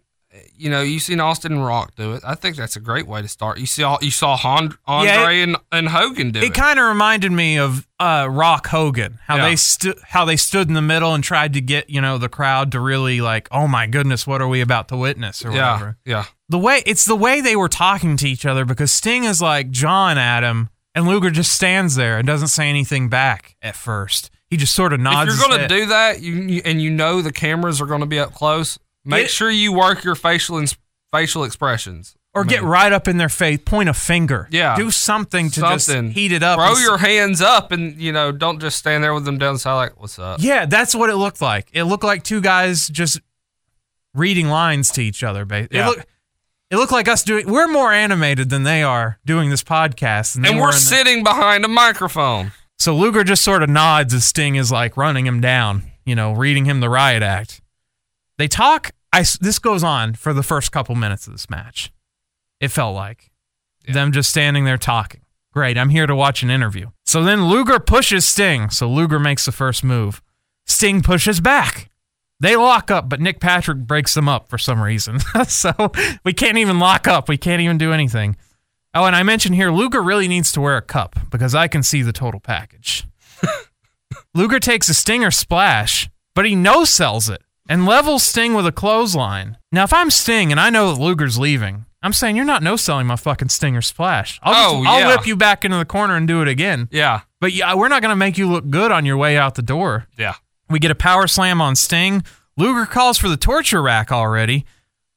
[0.56, 2.22] you know, you seen Austin Rock do it.
[2.26, 3.58] I think that's a great way to start.
[3.58, 6.44] You saw you saw Hon- Andre and, and Hogan do it.
[6.46, 9.48] it kind of reminded me of uh, Rock Hogan, how Yeah.
[9.50, 12.28] they stood, how they stood in the middle and tried to get you know the
[12.28, 15.72] crowd to really like, oh my goodness, what are we about to witness or yeah,
[15.74, 15.96] whatever.
[16.04, 19.40] yeah, the way it's the way they were talking to each other because Sting is
[19.40, 24.30] like John Adam and Luger just stands there and doesn't say anything back at first.
[24.50, 25.32] He just sort of nods.
[25.34, 28.18] if you're gonna do that, you, you and you know the cameras are gonna be
[28.18, 30.74] up close, make It- sure you work your facial and
[31.12, 32.14] facial expressions.
[32.36, 34.48] or I get right up in their face, point a finger.
[34.50, 34.74] Yeah.
[34.74, 36.08] do something to something.
[36.08, 36.58] just heat it up.
[36.58, 39.38] Throw and s- your hands up, and you know, don't just stand there with them
[39.38, 41.68] down the side like, "What's up?" Yeah, that's what it looked like.
[41.72, 43.20] It looked like two guys just
[44.14, 45.44] reading lines to each other.
[45.44, 45.84] Ba- Yeah.
[45.84, 46.06] It looked.
[46.70, 47.46] It looked like us doing.
[47.48, 51.22] We're more animated than they are doing this podcast, And were we're in the- sitting
[51.22, 52.50] behind a microphone.
[52.80, 56.32] So Luger just sort of nods as Sting is like running him down, you know,
[56.32, 57.60] reading him the riot act.
[58.38, 58.92] They talk.
[59.12, 61.92] I this goes on for the first couple minutes of this match.
[62.60, 63.30] It felt like
[63.86, 65.20] them just standing there talking.
[65.52, 66.88] Great, I'm here to watch an interview.
[67.04, 68.70] So then Luger pushes Sting.
[68.70, 70.20] So Luger makes the first move.
[70.66, 71.90] Sting pushes back.
[72.40, 75.20] They lock up, but Nick Patrick breaks them up for some reason.
[75.46, 75.72] so
[76.24, 77.28] we can't even lock up.
[77.28, 78.36] We can't even do anything.
[78.94, 81.84] Oh, and I mentioned here, Luger really needs to wear a cup because I can
[81.84, 83.06] see the total package.
[84.34, 88.72] Luger takes a stinger splash, but he no sells it and levels Sting with a
[88.72, 89.56] clothesline.
[89.72, 92.76] Now, if I'm Sting and I know that Luger's leaving, I'm saying you're not no
[92.76, 94.38] selling my fucking stinger splash.
[94.42, 96.88] I'll, just, Oh, I'll whip you back into the corner and do it again.
[96.90, 99.54] Yeah, But yeah, we're not going to make you look good on your way out
[99.54, 100.06] the door.
[100.18, 100.34] yeah.
[100.70, 102.22] We get a power slam on Sting.
[102.56, 104.64] Luger calls for the torture rack already.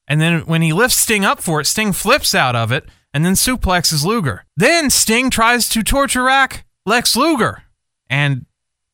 [0.08, 3.26] And then when he lifts Sting up for it, Sting flips out of it and
[3.26, 4.46] then suplexes Luger.
[4.58, 7.64] Then Sting tries to torture rack Lex Luger
[8.10, 8.46] and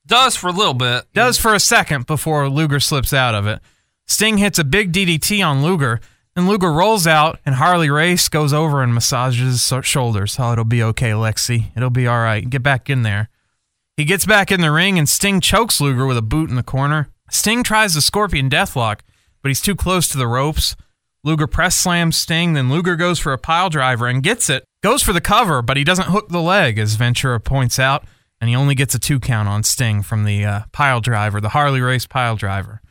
[0.05, 1.05] Does for a little bit.
[1.13, 3.61] does for a second before Luger slips out of it.
[4.05, 6.01] Sting hits a big DDT on Luger.
[6.35, 10.37] and Luger rolls out and Harley Race goes over and massages his shoulders.
[10.39, 11.65] Oh, it'll be okay, Lexi.
[11.75, 12.49] It'll be all right.
[12.49, 13.29] Get back in there.
[13.95, 16.63] He gets back in the ring and Sting chokes Luger with a boot in the
[16.63, 17.09] corner.
[17.29, 18.99] Sting tries the Scorpion Deathlock,
[19.41, 20.75] but he's too close to the ropes.
[21.23, 24.65] Luger press slams Sting, then Luger goes for a pile driver and gets it.
[24.81, 28.03] Goes for the cover, but he doesn't hook the leg, as Ventura points out,
[28.43, 31.47] and he only gets a two count on Sting from the uh, pile driver, the
[31.47, 32.81] Harley Race pile driver.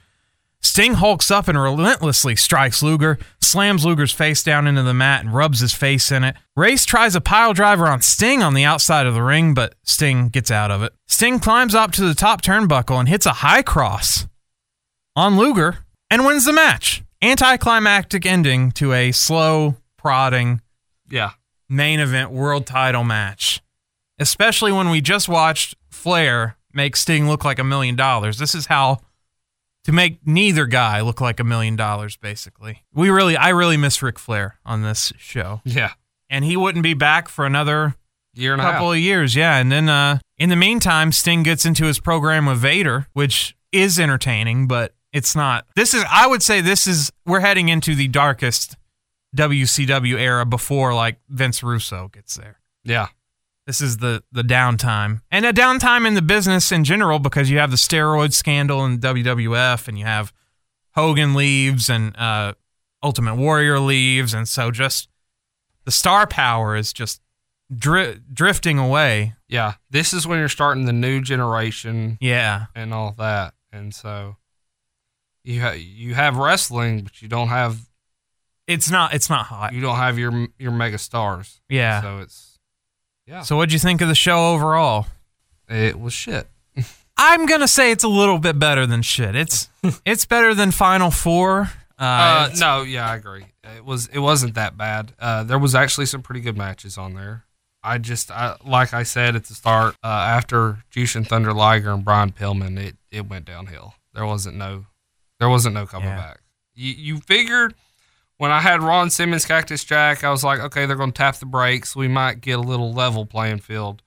[0.62, 5.34] Sting hulks up and relentlessly strikes Luger, slams Luger's face down into the mat and
[5.34, 6.36] rubs his face in it.
[6.57, 10.30] Race tries a pile driver on Sting on the outside of the ring, but Sting
[10.30, 10.94] gets out of it.
[11.07, 14.26] Sting climbs up to the top turnbuckle and hits a high cross
[15.14, 17.03] on Luger and wins the match.
[17.20, 20.62] Anticlimactic ending to a slow, prodding
[21.11, 21.32] Yeah.
[21.68, 23.61] main event world title match.
[24.23, 28.39] Especially when we just watched Flair make Sting look like a million dollars.
[28.39, 29.01] This is how
[29.85, 32.16] to make neither guy look like a million dollars.
[32.16, 35.93] Basically, we really, I really miss Ric Flair on this show, Yeah.
[36.31, 37.97] and he wouldn't be back for another
[38.35, 38.97] Year and a couple half.
[38.97, 39.35] of years.
[39.37, 43.55] Yeah, and then uh, in the meantime, Sting gets into his program with Vader, which
[43.73, 45.66] is entertaining, but it's not.
[45.77, 48.77] This is, I would say, this is we're heading into the darkest
[49.37, 52.61] WCW era before like Vince Russo gets there.
[52.85, 53.09] Yeah.
[53.66, 57.58] This is the the downtime and a downtime in the business in general because you
[57.58, 60.32] have the steroid scandal in WWF and you have
[60.94, 62.54] Hogan leaves and uh,
[63.02, 65.08] Ultimate Warrior leaves and so just
[65.84, 67.20] the star power is just
[67.76, 69.34] dri- drifting away.
[69.48, 69.74] Yeah.
[69.90, 73.54] This is when you're starting the new generation Yeah, and all that.
[73.72, 74.36] And so
[75.44, 77.80] you ha- you have wrestling, but you don't have
[78.66, 79.72] it's not it's not hot.
[79.72, 81.60] you don't have your your mega stars.
[81.68, 82.02] Yeah.
[82.02, 82.51] So it's
[83.27, 83.43] yeah.
[83.43, 85.07] So what'd you think of the show overall?
[85.68, 86.49] It was shit.
[87.16, 89.35] I'm gonna say it's a little bit better than shit.
[89.37, 89.68] It's
[90.05, 91.70] it's better than Final Four.
[91.99, 93.47] Uh, Uh, no, yeah, I agree.
[93.77, 95.12] It was it wasn't that bad.
[95.20, 97.45] Uh, there was actually some pretty good matches on there.
[97.85, 102.05] I just I, like I said at the start, uh, after Jushin Thunder Liger and
[102.05, 103.95] Brian Pillman, it it went downhill.
[104.14, 104.87] There wasn't no
[105.39, 106.16] there wasn't no coming Yeah.
[106.16, 106.41] back.
[106.75, 107.75] You you figured
[108.43, 111.36] when I had Ron Simmons Cactus Jack, I was like, okay, they're going to tap
[111.36, 111.95] the brakes.
[111.95, 114.03] We might get a little level playing field.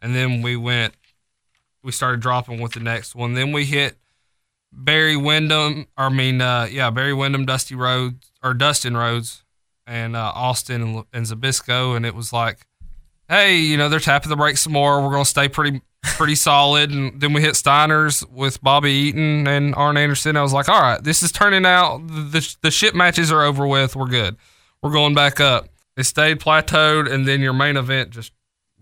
[0.00, 0.94] And then we went,
[1.82, 3.34] we started dropping with the next one.
[3.34, 3.98] Then we hit
[4.72, 9.44] Barry Windham, I mean, uh, yeah, Barry Windham, Dusty Rhodes, or Dustin Rhodes,
[9.86, 11.94] and uh, Austin and, and Zbyszko.
[11.94, 12.60] And it was like,
[13.28, 15.02] hey, you know, they're tapping the brakes some more.
[15.02, 16.90] We're going to stay pretty pretty solid.
[16.90, 20.36] And then we hit Steiners with Bobby Eaton and Arn Anderson.
[20.36, 22.06] I was like, all right, this is turning out.
[22.06, 23.96] The, the shit matches are over with.
[23.96, 24.36] We're good.
[24.82, 25.68] We're going back up.
[25.96, 28.32] It stayed plateaued, and then your main event just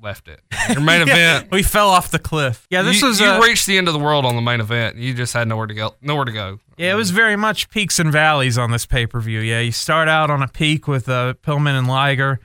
[0.00, 0.40] left it.
[0.68, 1.50] Your main event.
[1.50, 2.66] we fell off the cliff.
[2.70, 4.60] Yeah, this you, was you uh, reached the end of the world on the main
[4.60, 4.96] event.
[4.96, 5.94] You just had nowhere to go.
[6.00, 6.60] Nowhere to go.
[6.76, 9.40] Yeah, it was very much peaks and valleys on this pay per view.
[9.40, 12.38] Yeah, you start out on a peak with uh, Pillman and Liger,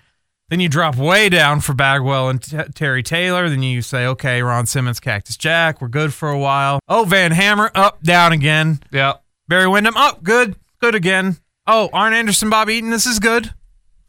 [0.49, 3.49] then you drop way down for Bagwell and T- Terry Taylor.
[3.49, 6.79] Then you say, okay, Ron Simmons, Cactus Jack, we're good for a while.
[6.87, 8.79] Oh, Van Hammer, up, down again.
[8.91, 9.13] Yeah.
[9.47, 11.37] Barry Windham, up, good, good again.
[11.65, 13.53] Oh, Arn Anderson, Bob Eaton, this is good.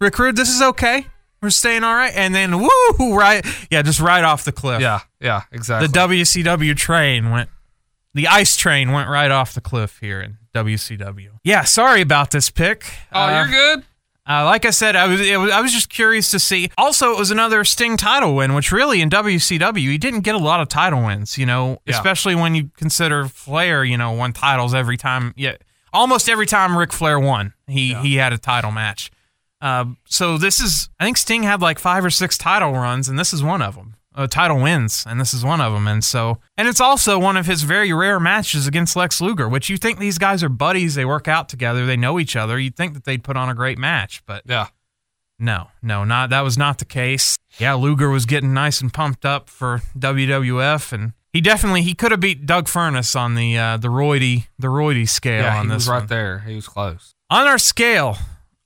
[0.00, 1.06] Recruit, this is okay.
[1.40, 2.12] We're staying all right.
[2.14, 4.80] And then, woo, right, yeah, just right off the cliff.
[4.80, 5.00] Yeah.
[5.20, 5.42] Yeah.
[5.52, 5.86] Exactly.
[5.88, 7.48] The WCW train went,
[8.12, 11.30] the ice train went right off the cliff here in WCW.
[11.44, 12.84] Yeah, sorry about this pick.
[13.12, 13.84] oh, Uh, you're good.
[14.28, 16.70] Uh, like I said, I was, it was I was just curious to see.
[16.78, 20.38] Also, it was another Sting title win, which really in WCW he didn't get a
[20.38, 21.36] lot of title wins.
[21.38, 21.94] You know, Yeah.
[21.94, 23.84] especially when you consider Flair.
[23.84, 25.34] You know, won titles every time.
[25.36, 25.56] Yeah,
[25.92, 29.10] almost every time Ric Flair won, he he had a title match.
[29.60, 33.18] Uh, so this is, I think Sting had like five or six title runs, and
[33.18, 33.93] this is one of them.
[34.16, 35.88] Uh, title wins, and this is one of them.
[35.88, 39.68] And so, and it's also one of his very rare matches against Lex Luger, which
[39.68, 42.56] you think these guys are buddies, they work out together, they know each other.
[42.58, 44.68] You'd think that they'd put on a great match, but Yeah.
[45.38, 47.36] no, no, not that was not the case.
[47.58, 52.12] Yeah, Luger was getting nice and pumped up for WWF, and he definitely he could
[52.12, 55.58] have beat Doug Furnas on the uh, the roidy the roidy scale Yeah.
[55.58, 56.06] on He this was right one.
[56.06, 56.38] there.
[56.46, 57.14] He was close.
[57.30, 58.16] On our scale,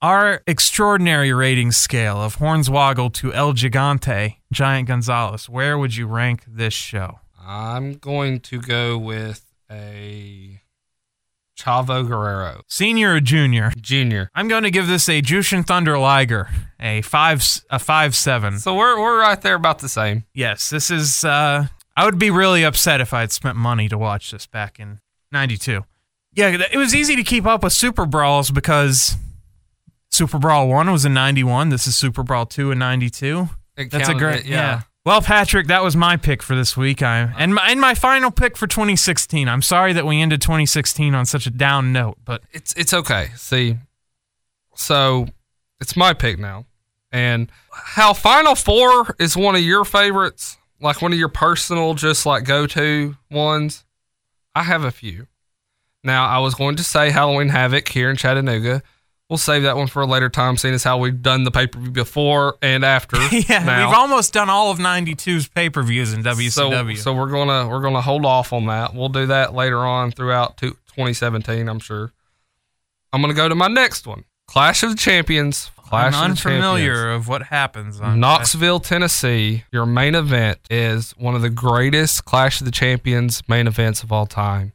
[0.00, 6.44] our extraordinary rating scale of Hornswoggle to El Gigante, Giant Gonzalez, where would you rank
[6.46, 7.20] this show?
[7.40, 10.60] I'm going to go with a
[11.58, 13.72] Chavo Guerrero Senior or junior?
[13.80, 14.30] Junior.
[14.34, 18.58] I'm going to give this a Jushin Thunder Liger, a five a five seven.
[18.60, 20.24] So we're we're right there about the same.
[20.32, 21.24] Yes, this is.
[21.24, 24.78] Uh, I would be really upset if I had spent money to watch this back
[24.78, 25.00] in
[25.32, 25.84] '92.
[26.34, 29.16] Yeah, it was easy to keep up with Super Brawls because
[30.18, 31.68] Super Brawl One was in '91.
[31.68, 33.48] This is Super Brawl Two in '92.
[33.76, 34.40] It That's a great.
[34.40, 34.82] it, yeah.
[35.06, 37.02] Well, Patrick, that was my pick for this week.
[37.02, 39.48] I and my, and my final pick for 2016.
[39.48, 43.28] I'm sorry that we ended 2016 on such a down note, but It's it's okay.
[43.36, 43.76] See,
[44.74, 45.28] so
[45.80, 46.66] it's my pick now,
[47.12, 52.26] and how Final Four is one of your favorites, like one of your personal, just
[52.26, 53.84] like go to ones.
[54.52, 55.28] I have a few.
[56.02, 58.82] Now I was going to say Halloween Havoc here in Chattanooga.
[59.28, 61.66] We'll save that one for a later time, seeing as how we've done the pay
[61.66, 63.18] per view before and after.
[63.32, 63.86] yeah, now.
[63.88, 66.96] we've almost done all of 92's pay per views in WCW.
[66.96, 68.94] So, so we're gonna we're gonna hold off on that.
[68.94, 72.10] We'll do that later on throughout two- 2017, I'm sure.
[73.12, 75.70] I'm gonna go to my next one, Clash of the Champions.
[75.76, 77.22] Clash I'm of unfamiliar Champions.
[77.24, 79.64] of what happens on Knoxville, Tennessee.
[79.72, 84.10] Your main event is one of the greatest Clash of the Champions main events of
[84.12, 84.72] all time,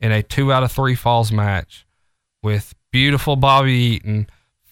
[0.00, 1.84] in a two out of three falls match,
[2.44, 4.26] with beautiful Bobby Eaton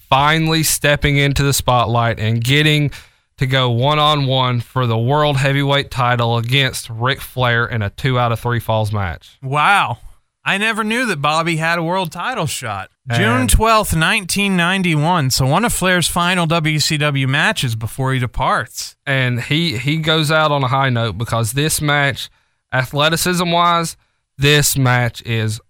[0.09, 2.91] finally stepping into the spotlight and getting
[3.37, 7.91] to go one on one for the world heavyweight title against Ric Flair in a
[7.91, 9.37] two out of three falls match.
[9.43, 9.99] Wow.
[10.43, 12.91] I never knew that Bobby had a world title shot.
[13.11, 15.29] And- June 12th, 1991.
[15.31, 18.97] So one of Flair's final WCW matches before he departs.
[19.05, 22.31] and he he goes out on a high note because this match,
[22.73, 23.99] athleticism wise,
[24.39, 25.61] this match is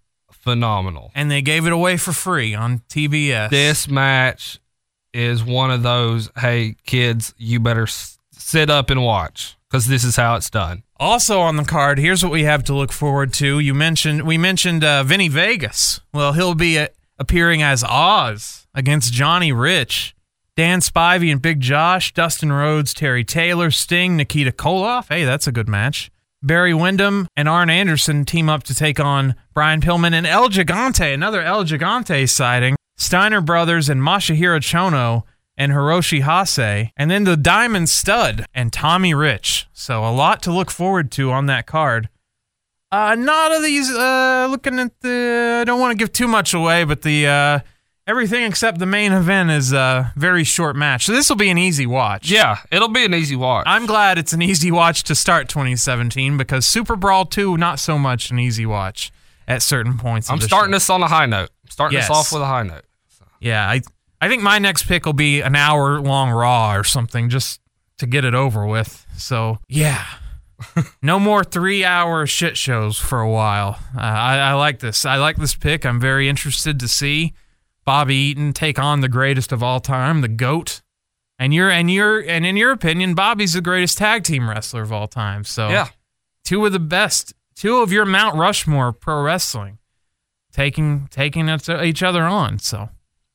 [0.45, 1.11] phenomenal.
[1.15, 3.49] And they gave it away for free on TBS.
[3.49, 4.59] This match
[5.13, 6.29] is one of those.
[6.37, 10.83] Hey kids, you better s- sit up and watch because this is how it's done.
[10.97, 13.59] Also on the card, here's what we have to look forward to.
[13.59, 15.99] You mentioned we mentioned uh, Vinny Vegas.
[16.13, 16.87] Well, he'll be uh,
[17.19, 20.15] appearing as Oz against Johnny Rich,
[20.55, 25.07] Dan Spivey and Big Josh, Dustin Rhodes, Terry Taylor, Sting, Nikita Koloff.
[25.09, 26.11] Hey, that's a good match.
[26.45, 31.11] Barry Windham and Arn Anderson team up to take on Brian Pillman and El Gigante,
[31.11, 32.75] another El Gigante sighting.
[32.97, 35.23] Steiner Brothers and Masahiro Chono
[35.57, 39.67] and Hiroshi Hase, and then the Diamond Stud and Tommy Rich.
[39.73, 42.09] So a lot to look forward to on that card.
[42.91, 43.89] Uh, not of these.
[43.91, 47.59] Uh, looking at the, I don't want to give too much away, but the uh,
[48.07, 51.05] everything except the main event is a very short match.
[51.05, 52.29] So this will be an easy watch.
[52.29, 53.65] Yeah, it'll be an easy watch.
[53.67, 57.97] I'm glad it's an easy watch to start 2017 because Super Brawl 2 not so
[57.97, 59.11] much an easy watch
[59.47, 60.29] at certain points.
[60.29, 60.75] I'm starting show.
[60.75, 61.49] this on a high note.
[61.65, 62.07] I'm Starting Yes.
[62.07, 62.83] this off with a high note.
[63.39, 63.81] Yeah, I
[64.21, 67.59] I think my next pick will be an hour long Raw or something just
[67.97, 69.05] to get it over with.
[69.17, 70.05] So yeah,
[71.01, 73.77] no more three hour shit shows for a while.
[73.95, 75.05] Uh, I, I like this.
[75.05, 75.85] I like this pick.
[75.85, 77.33] I'm very interested to see
[77.85, 80.81] Bobby Eaton take on the greatest of all time, the goat.
[81.37, 84.91] And you're and you're and in your opinion, Bobby's the greatest tag team wrestler of
[84.91, 85.43] all time.
[85.43, 85.87] So Yeah.
[86.43, 89.77] two of the best, two of your Mount Rushmore pro wrestling,
[90.53, 92.59] taking taking each other on.
[92.59, 92.89] So.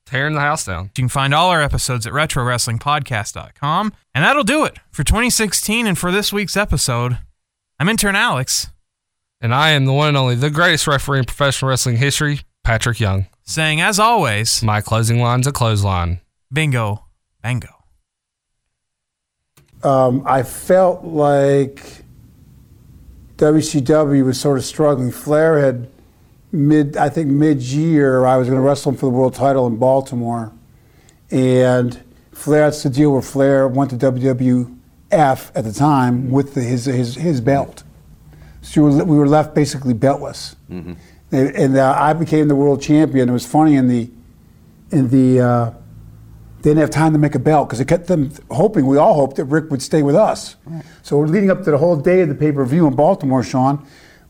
[0.07, 0.87] Tearing the house down.
[0.87, 3.93] You can find all our episodes at retrowrestlingpodcast.com.
[4.15, 7.19] And that'll do it for 2016 and for this week's episode.
[7.79, 8.71] I'm intern Alex
[9.41, 12.99] And I am the one and only, the greatest referee in professional wrestling history, Patrick
[12.99, 13.27] Young.
[13.51, 16.21] Saying, as always, My closing line's a clothesline.
[16.53, 17.05] bingo,
[17.43, 17.69] bango.
[19.83, 22.05] um, I felt like
[23.37, 25.11] WCW was sort of struggling.
[25.11, 25.89] Flair had
[26.53, 29.77] mid, I think mid-year, I was going to wrestle him for the world title in
[29.77, 30.53] Baltimore,
[31.31, 31.99] and
[32.33, 36.85] Flair that's the deal where Flair went to WWF at the time with the, his,
[36.85, 37.83] his his belt.
[38.63, 40.55] So we were, we were left basically beltless,
[41.33, 43.29] and, and uh, I became the world champion.
[43.29, 44.11] It was funny in the
[44.91, 45.41] in the.
[45.41, 45.75] Uh,
[46.63, 48.85] they didn't have time to make a belt because it kept them hoping.
[48.87, 50.57] We all hoped that Ric would stay with us.
[50.67, 50.85] Right.
[51.03, 53.43] So we're leading up to the whole day of the pay per view in Baltimore,
[53.43, 53.87] Sean.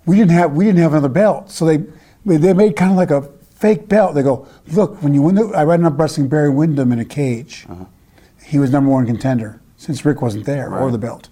[0.06, 1.85] We didn't have we didn't have another belt, so they
[2.24, 4.14] they made kind of like a fake belt.
[4.14, 7.05] They go, look, when you win the, I ended up wrestling Barry Windham in a
[7.05, 7.66] cage.
[7.68, 7.86] Uh-huh.
[8.44, 11.28] He was number one contender since Ric wasn't there or the belt,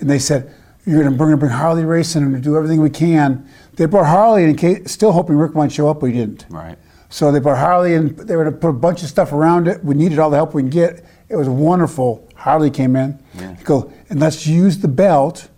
[0.00, 0.54] and they said.
[0.86, 3.46] You're going to bring, bring Harley racing and do everything we can.
[3.78, 6.46] They brought Harley in case, still hoping Ric might show up, but he didn't.
[6.50, 6.76] Right.
[7.10, 9.68] So they brought Harley and they were going to put a bunch of stuff around
[9.68, 9.82] it.
[9.84, 11.04] We needed all the help we can get.
[11.28, 12.28] It was wonderful.
[12.34, 13.22] Harley came in.
[13.56, 15.48] He go, and let's use the belt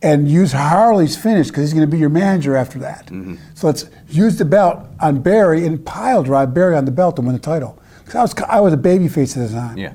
[0.00, 3.06] and use Harley's finish because he's going to be your manager after that.
[3.06, 3.36] Mm-hmm.
[3.54, 7.26] So let's use the belt on Barry and pile drive Barry on the belt and
[7.26, 7.78] win the title.
[8.04, 9.76] Because I was, I was a babyface at the time.
[9.76, 9.92] Yeah.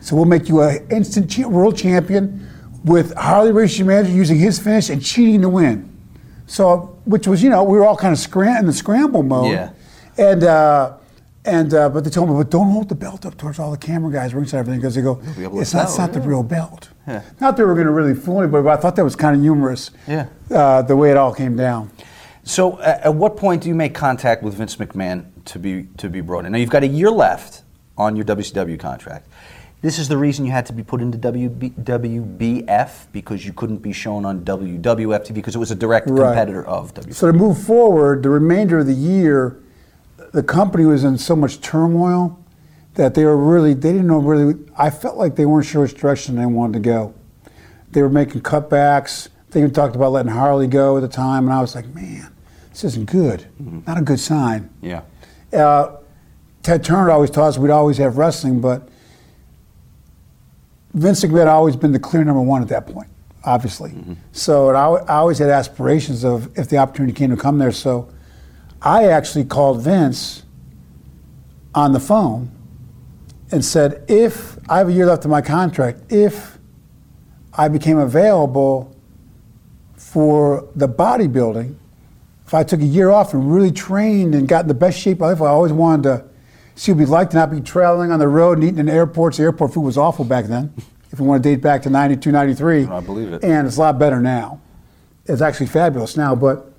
[0.00, 2.48] So we'll make you an instant world champion
[2.82, 5.91] with Harley Race your manager using his finish and cheating to win.
[6.52, 9.52] So, which was, you know, we were all kind of scram- in the scramble mode.
[9.52, 9.70] Yeah.
[10.18, 10.98] And uh,
[11.46, 13.78] and uh, but they told me, but don't hold the belt up towards all the
[13.78, 16.90] camera guys, ringside, everything, because they go, be it's not, it's not the real belt.
[17.08, 17.22] Yeah.
[17.40, 19.34] Not that we were going to really fool anybody, but I thought that was kind
[19.34, 19.92] of humorous.
[20.06, 20.28] Yeah.
[20.50, 21.90] Uh, the way it all came down.
[22.44, 26.10] So, uh, at what point do you make contact with Vince McMahon to be to
[26.10, 26.52] be brought in?
[26.52, 27.62] Now, you've got a year left
[27.96, 29.26] on your WCW contract.
[29.82, 33.78] This is the reason you had to be put into WB, WBF because you couldn't
[33.78, 36.26] be shown on WWF TV because it was a direct Right.
[36.28, 37.14] competitor of WWF.
[37.14, 39.56] So to move forward, the remainder of the year,
[40.32, 42.38] the company was in so much turmoil
[42.94, 44.54] that they were really they didn't know really.
[44.78, 47.14] I felt like they weren't sure which direction they wanted to go.
[47.90, 49.28] They were making cutbacks.
[49.50, 52.32] They even talked about letting Harley go at the time, and I was like, man,
[52.70, 53.46] this isn't good.
[53.86, 54.70] Not a good sign.
[54.80, 55.02] yeah.
[55.52, 55.96] Uh,
[56.62, 58.88] Ted Turner always taught us we'd always have wrestling, but
[60.94, 63.08] Vince McMahon had always been the clear number one at that point,
[63.44, 63.90] obviously.
[63.90, 64.14] Mm-hmm.
[64.32, 67.72] So and I, I always had aspirations of if the opportunity came to come there.
[67.72, 68.12] So
[68.80, 70.42] I actually called Vince
[71.74, 72.50] on the phone
[73.50, 76.58] and said, if I have a year left of my contract, if
[77.54, 78.94] I became available
[79.96, 81.76] for the bodybuilding,
[82.46, 85.16] if I took a year off and really trained and got in the best shape
[85.16, 86.24] of my life, I always wanted to
[86.74, 88.88] see what it'd be like to not be traveling on the road and eating in
[88.88, 89.36] airports.
[89.36, 90.72] The airport food was awful back then.
[91.10, 92.86] If you want to date back to 92, 93.
[92.86, 93.44] I believe it.
[93.44, 94.60] And it's a lot better now.
[95.26, 96.34] It's actually fabulous now.
[96.34, 96.72] But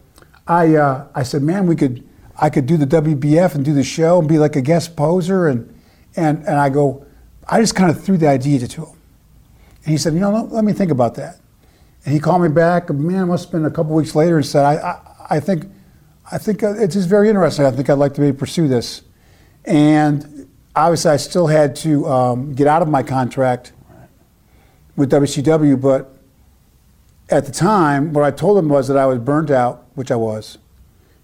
[0.47, 2.07] I uh, I said, man, we could
[2.39, 5.47] I could do the WBF and do the show and be like a guest poser
[5.47, 5.69] and
[6.15, 7.05] and and I go,
[7.47, 8.95] I just kind of threw the idea to him,
[9.83, 11.39] and he said, you know, let, let me think about that.
[12.05, 12.89] And he called me back.
[12.89, 15.65] Man, it must have been a couple weeks later, and said, I I, I think
[16.31, 17.65] I think uh, it's just very interesting.
[17.65, 19.03] I think I'd like to maybe pursue this,
[19.65, 23.73] and obviously I still had to um, get out of my contract
[24.95, 26.14] with WCW, but
[27.30, 30.15] at the time, what I told them was that I was burnt out, which I
[30.15, 30.57] was,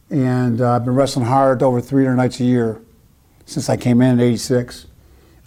[0.09, 2.81] and uh, I've been wrestling hard over 300 nights a year
[3.45, 4.87] since I came in in '86.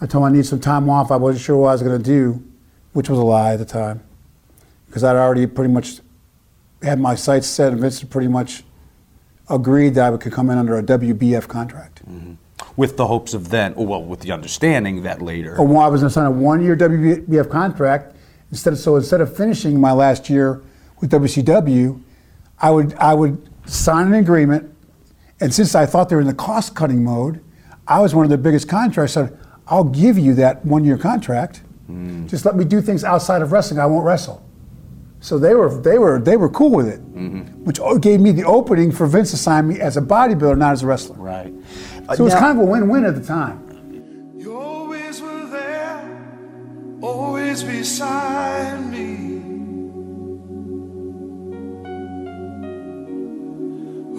[0.01, 1.11] I told him I need some time off.
[1.11, 2.43] I wasn't sure what I was going to do,
[2.93, 4.03] which was a lie at the time,
[4.87, 6.01] because I'd already pretty much
[6.83, 8.65] had my sights set, and Vince pretty much
[9.49, 12.03] agreed that I could come in under a WBF contract.
[12.77, 15.57] With the hopes of then, or well, with the understanding that later.
[15.59, 18.17] Or I was going to sign a one-year WBF contract
[18.53, 20.63] instead of so instead of finishing my last year
[21.01, 22.01] with WCW,
[22.61, 24.73] I would I would sign an agreement,
[25.41, 27.43] and since I thought they were in the cost-cutting mode,
[27.89, 29.17] I was one of the biggest contracts.
[29.17, 31.63] I said, "I'll give you that one-year contract.
[31.87, 32.27] Hmm.
[32.27, 33.81] Just let me do things outside of wrestling.
[33.81, 34.47] I won't wrestle."
[35.21, 37.65] So they were they were they were cool with it, mm-hmm.
[37.65, 40.83] which gave me the opening for Vince to sign me as a bodybuilder, not as
[40.83, 41.17] a wrestler.
[41.17, 41.53] Right.
[42.15, 44.35] So it was kind of a win-win at the time.
[44.37, 49.41] You always were there, always beside me.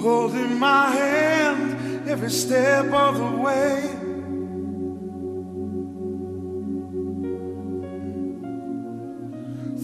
[0.01, 3.89] Holding my hand every step of the way.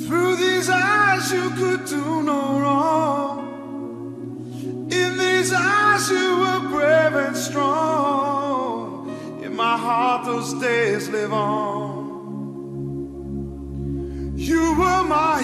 [0.07, 3.48] Through these eyes, you could do no wrong.
[4.91, 9.09] In these eyes, you were brave and strong.
[9.43, 12.09] In my heart, those days live on.
[14.35, 15.41] You were my